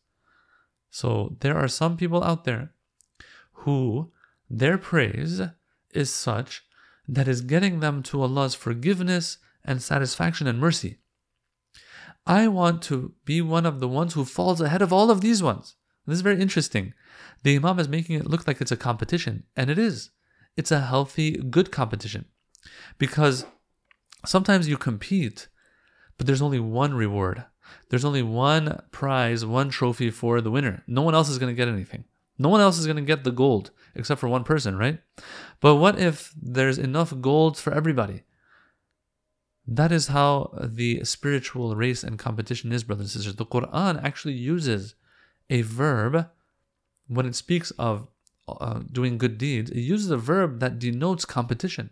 So 0.89 1.37
there 1.39 1.57
are 1.57 1.67
some 1.67 1.97
people 1.97 2.23
out 2.23 2.43
there 2.43 2.73
who 3.63 4.11
their 4.49 4.77
praise 4.77 5.41
is 5.93 6.13
such 6.13 6.63
that 7.08 7.28
is 7.28 7.40
getting 7.40 7.80
them 7.80 8.02
to 8.04 8.22
Allah's 8.22 8.54
forgiveness 8.54 9.38
and 9.64 9.82
satisfaction 9.82 10.46
and 10.46 10.58
mercy. 10.58 10.98
I 12.26 12.48
want 12.48 12.82
to 12.84 13.14
be 13.24 13.42
one 13.42 13.66
of 13.66 13.80
the 13.80 13.88
ones 13.88 14.14
who 14.14 14.24
falls 14.24 14.60
ahead 14.60 14.82
of 14.82 14.92
all 14.92 15.10
of 15.10 15.20
these 15.20 15.42
ones. 15.42 15.76
This 16.06 16.16
is 16.16 16.22
very 16.22 16.40
interesting. 16.40 16.94
The 17.42 17.56
Imam 17.56 17.78
is 17.78 17.88
making 17.88 18.16
it 18.16 18.26
look 18.26 18.46
like 18.46 18.60
it's 18.60 18.72
a 18.72 18.76
competition, 18.76 19.44
and 19.56 19.70
it 19.70 19.78
is. 19.78 20.10
It's 20.56 20.70
a 20.70 20.80
healthy, 20.80 21.32
good 21.32 21.70
competition. 21.70 22.26
Because 22.98 23.44
sometimes 24.24 24.68
you 24.68 24.76
compete, 24.76 25.48
but 26.16 26.26
there's 26.26 26.42
only 26.42 26.60
one 26.60 26.94
reward. 26.94 27.44
There's 27.90 28.04
only 28.04 28.22
one 28.22 28.82
prize, 28.90 29.44
one 29.44 29.70
trophy 29.70 30.10
for 30.10 30.40
the 30.40 30.50
winner. 30.50 30.82
No 30.86 31.02
one 31.02 31.14
else 31.14 31.28
is 31.28 31.38
going 31.38 31.54
to 31.54 31.56
get 31.56 31.68
anything. 31.68 32.04
No 32.37 32.49
one 32.49 32.61
else 32.61 32.77
is 32.77 32.85
going 32.85 32.97
to 32.97 33.01
get 33.01 33.23
the 33.23 33.31
gold 33.31 33.71
except 33.95 34.19
for 34.19 34.27
one 34.27 34.43
person, 34.43 34.77
right? 34.77 34.99
But 35.59 35.75
what 35.75 35.99
if 35.99 36.33
there's 36.41 36.77
enough 36.77 37.13
gold 37.19 37.57
for 37.57 37.73
everybody? 37.73 38.23
That 39.67 39.91
is 39.91 40.07
how 40.07 40.51
the 40.61 41.03
spiritual 41.03 41.75
race 41.75 42.03
and 42.03 42.17
competition 42.17 42.71
is, 42.71 42.83
brothers 42.83 43.07
and 43.07 43.11
sisters. 43.11 43.35
The 43.35 43.45
Quran 43.45 44.03
actually 44.03 44.33
uses 44.33 44.95
a 45.49 45.61
verb 45.61 46.27
when 47.07 47.25
it 47.25 47.35
speaks 47.35 47.71
of 47.71 48.07
uh, 48.47 48.81
doing 48.91 49.17
good 49.17 49.37
deeds, 49.37 49.69
it 49.71 49.79
uses 49.79 50.09
a 50.09 50.17
verb 50.17 50.59
that 50.59 50.79
denotes 50.79 51.25
competition. 51.25 51.89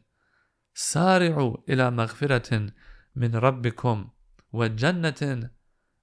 سارعوا 0.76 1.58
إلى 1.70 1.92
مغفرة 1.92 2.70
من 3.16 3.36
ربكم 3.36 4.10
وجنة 4.54 5.50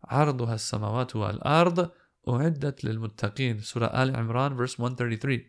عرضها 0.04 0.54
السماوات 0.54 1.16
والأرض 1.16 1.90
أعدت 2.28 2.84
للمتقين 2.84 3.62
Surah 3.62 3.90
Al 3.92 4.10
Imran 4.10 4.56
verse 4.56 4.78
133 4.78 5.46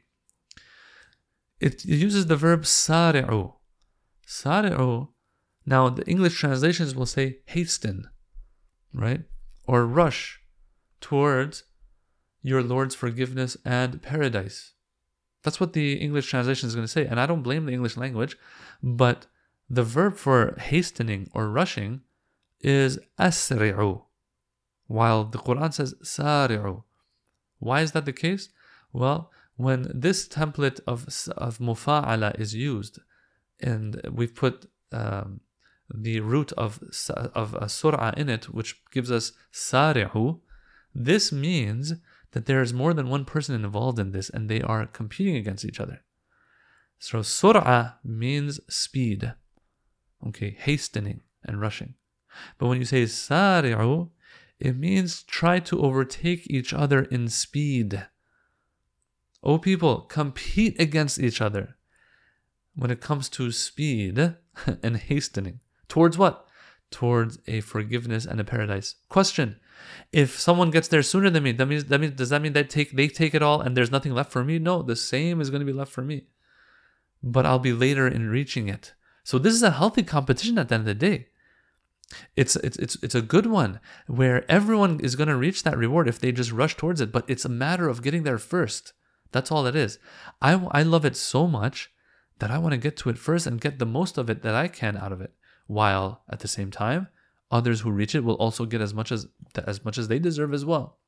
It 1.60 1.86
uses 1.86 2.26
the 2.26 2.36
verb 2.36 2.64
سارعوا 2.64 3.54
سارعوا 4.28 5.08
Now, 5.66 5.90
the 5.90 6.06
English 6.06 6.38
translations 6.40 6.94
will 6.94 7.08
say 7.08 7.40
hasten, 7.48 8.08
right? 8.94 9.24
Or 9.66 9.88
rush 9.88 10.40
towards 11.02 11.64
your 12.44 12.62
Lord's 12.62 12.94
forgiveness 12.94 13.58
and 13.66 14.02
paradise. 14.02 14.74
That's 15.42 15.60
what 15.60 15.74
the 15.74 15.94
English 15.94 16.30
translation 16.30 16.68
is 16.68 16.76
going 16.76 16.86
to 16.86 16.92
say. 16.92 17.06
And 17.06 17.20
I 17.20 17.26
don't 17.26 17.42
blame 17.42 17.66
the 17.66 17.74
English 17.74 17.98
language, 17.98 18.38
but 18.84 19.26
the 19.70 19.84
verb 19.84 20.18
for 20.18 20.56
hastening 20.60 21.30
or 21.34 21.50
rushing 21.50 22.02
is 22.62 23.00
asri'u, 23.20 24.04
while 24.91 25.23
the 25.25 25.39
Quran 25.39 25.73
says 25.73 25.95
sari'u. 26.03 26.83
Why 27.61 27.81
is 27.83 27.93
that 27.93 28.07
the 28.07 28.13
case? 28.13 28.49
Well, 28.93 29.31
when 29.57 29.89
this 29.95 30.27
template 30.27 30.81
of, 30.85 31.07
of 31.37 31.59
mufa'ala 31.59 32.39
is 32.41 32.57
used, 32.57 32.99
and 33.61 34.01
we've 34.11 34.35
put 34.35 34.67
um, 34.91 35.43
the 35.95 36.19
root 36.19 36.51
of, 36.65 36.81
of 37.37 37.55
a 37.55 37.67
sur'a 37.67 38.19
in 38.19 38.29
it, 38.29 38.47
which 38.47 38.83
gives 38.91 39.13
us 39.13 39.31
sari'u, 39.53 40.41
this 40.93 41.31
means 41.31 41.95
that 42.33 42.47
there 42.47 42.61
is 42.61 42.75
more 42.75 42.93
than 42.93 43.09
one 43.09 43.25
person 43.25 43.55
involved 43.55 44.01
in 44.01 44.11
this 44.11 44.29
and 44.29 44.49
they 44.49 44.61
are 44.61 44.87
competing 44.87 45.37
against 45.37 45.65
each 45.65 45.79
other. 45.79 46.01
So 46.99 47.21
sur'a 47.21 47.95
means 48.03 48.59
speed, 48.69 49.35
okay, 50.27 50.57
hastening 50.59 51.21
and 51.45 51.61
rushing. 51.61 51.95
But 52.59 52.67
when 52.67 52.79
you 52.79 52.85
say 52.85 53.05
sari'u, 53.05 54.11
it 54.61 54.77
means 54.77 55.23
try 55.23 55.59
to 55.61 55.81
overtake 55.81 56.47
each 56.49 56.73
other 56.73 57.03
in 57.03 57.29
speed. 57.29 58.07
O 59.43 59.59
people, 59.59 60.03
compete 60.03 60.79
against 60.79 61.19
each 61.19 61.41
other 61.41 61.77
when 62.75 62.91
it 62.91 63.01
comes 63.01 63.29
to 63.31 63.51
speed 63.51 64.37
and 64.83 64.97
hastening. 64.97 65.61
Towards 65.89 66.19
what? 66.19 66.47
Towards 66.91 67.39
a 67.47 67.61
forgiveness 67.61 68.27
and 68.27 68.41
a 68.41 68.45
paradise. 68.45 68.97
Question 69.09 69.57
if 70.13 70.39
someone 70.39 70.71
gets 70.71 70.89
there 70.89 71.03
sooner 71.03 71.31
than 71.31 71.43
me, 71.43 71.53
that 71.53 71.67
means 71.67 71.85
that 71.85 72.01
means 72.01 72.15
does 72.15 72.31
that 72.31 72.43
mean 72.43 72.53
they 72.53 72.65
take 72.65 72.93
they 72.93 73.09
take 73.09 73.35
it 73.35 73.43
all 73.43 73.61
and 73.61 73.77
there's 73.77 73.91
nothing 73.91 74.13
left 74.13 74.33
for 74.33 74.45
me? 74.45 74.59
No, 74.59 74.83
the 74.83 74.97
same 74.97 75.41
is 75.41 75.51
going 75.51 75.61
to 75.61 75.67
be 75.67 75.73
left 75.73 75.93
for 75.93 76.03
me. 76.03 76.27
But 77.23 77.47
I'll 77.47 77.59
be 77.59 77.73
later 77.73 78.07
in 78.07 78.29
reaching 78.29 78.69
it. 78.69 78.95
So 79.25 79.39
this 79.39 79.55
is 79.55 79.63
a 79.63 79.71
healthy 79.71 80.03
competition 80.03 80.59
at 80.59 80.69
the 80.69 80.75
end 80.75 80.83
of 80.83 80.87
the 80.87 80.95
day. 80.95 81.29
It's 82.37 82.57
it's 82.57 82.77
it's 82.79 82.97
it's 83.03 83.15
a 83.15 83.23
good 83.23 83.47
one 83.47 83.81
where 84.07 84.51
everyone 84.51 85.01
is 85.01 85.17
going 85.17 85.29
to 85.29 85.37
reach 85.37 85.63
that 85.63 85.79
reward 85.79 86.09
if 86.09 86.19
they 86.19 86.33
just 86.33 86.53
rush 86.53 86.77
towards 86.77 87.01
it, 87.01 87.13
but 87.13 87.25
it's 87.29 87.45
a 87.45 87.49
matter 87.49 87.89
of 87.89 88.03
getting 88.03 88.25
there 88.25 88.39
first. 88.39 88.93
That's 89.33 89.53
all 89.53 89.67
it 89.67 89.77
is. 89.77 89.99
I 90.41 90.55
I 90.73 90.83
love 90.83 91.05
it 91.05 91.17
so 91.17 91.47
much 91.47 91.91
that 92.39 92.51
I 92.51 92.59
want 92.59 92.73
to 92.73 92.79
get 92.79 92.97
to 92.99 93.11
it 93.11 93.19
first 93.19 93.47
and 93.47 93.61
get 93.61 93.79
the 93.79 93.87
most 93.87 94.19
of 94.19 94.29
it 94.29 94.43
that 94.43 94.55
I 94.55 94.67
can 94.69 94.97
out 94.97 95.13
of 95.13 95.21
it, 95.21 95.33
while 95.67 96.23
at 96.29 96.41
the 96.41 96.49
same 96.49 96.71
time 96.71 97.09
others 97.51 97.81
who 97.81 97.91
reach 97.91 98.15
it 98.15 98.25
will 98.25 98.35
also 98.35 98.65
get 98.65 98.81
as 98.81 98.95
much 98.95 99.13
as 99.13 99.29
as 99.67 99.85
much 99.85 99.99
as 99.99 100.09
they 100.09 100.19
deserve 100.19 100.53
as 100.53 100.65
well. 100.65 100.99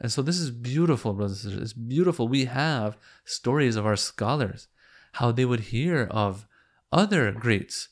And 0.00 0.12
so 0.12 0.22
this 0.22 0.38
is 0.38 0.50
beautiful, 0.50 1.12
brothers 1.12 1.44
and 1.44 1.52
sisters. 1.52 1.70
It's 1.70 1.78
beautiful. 1.78 2.28
We 2.28 2.44
have 2.46 2.96
stories 3.24 3.76
of 3.76 3.84
our 3.84 3.96
scholars, 3.96 4.68
how 5.14 5.32
they 5.32 5.44
would 5.44 5.60
hear 5.60 6.04
of 6.10 6.46
other 6.92 7.32
greats 7.32 7.88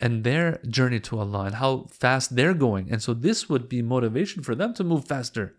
and 0.00 0.24
their 0.24 0.58
journey 0.68 1.00
to 1.00 1.18
Allah 1.18 1.44
and 1.44 1.54
how 1.56 1.86
fast 1.90 2.34
they're 2.34 2.54
going. 2.54 2.90
And 2.90 3.02
so 3.02 3.14
this 3.14 3.48
would 3.48 3.68
be 3.68 3.82
motivation 3.82 4.42
for 4.42 4.54
them 4.54 4.74
to 4.74 4.84
move 4.84 5.06
faster. 5.06 5.54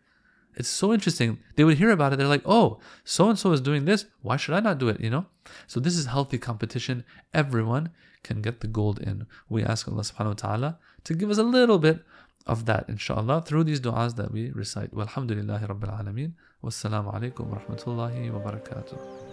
It's 0.56 0.70
so 0.70 0.94
interesting. 0.94 1.40
They 1.56 1.64
would 1.64 1.78
hear 1.78 1.90
about 1.90 2.14
it. 2.14 2.18
They're 2.18 2.28
like, 2.28 2.44
oh, 2.46 2.80
so 3.04 3.30
and 3.30 3.40
so 3.40 3.52
is 3.52 3.62
doing 3.62 3.86
this. 3.86 4.06
Why 4.22 4.38
should 4.38 4.54
I 4.54 4.60
not 4.60 4.78
do 4.78 4.90
it? 4.90 5.00
You 5.00 5.10
know? 5.10 5.26
So 5.68 5.80
this 5.80 5.96
is 5.96 6.06
healthy 6.06 6.38
competition. 6.38 7.04
Everyone 7.34 7.90
can 8.22 8.42
get 8.42 8.62
the 8.62 8.68
gold 8.68 9.00
in. 9.00 9.26
We 9.50 9.64
ask 9.64 9.88
Allah 9.88 10.04
subhanahu 10.04 10.26
wa 10.26 10.34
ta'ala 10.34 10.78
to 11.06 11.14
give 11.14 11.32
us 11.32 11.38
a 11.38 11.44
little 11.44 11.80
bit 11.80 12.04
of 12.46 12.66
that, 12.66 12.86
inshallah, 12.88 13.44
through 13.46 13.64
these 13.64 13.80
du'as 13.80 14.16
that 14.18 14.32
we 14.32 14.52
recite. 14.52 14.94
Walhamdulillahi 14.94 15.68
Rabbil 15.68 16.00
Alameen. 16.00 16.34
Wassalamu 16.64 17.14
alaikum 17.14 17.48
wa 17.48 17.58
rahmatullahi 17.58 18.32
wa 18.32 18.52
barakatuh. 18.52 19.33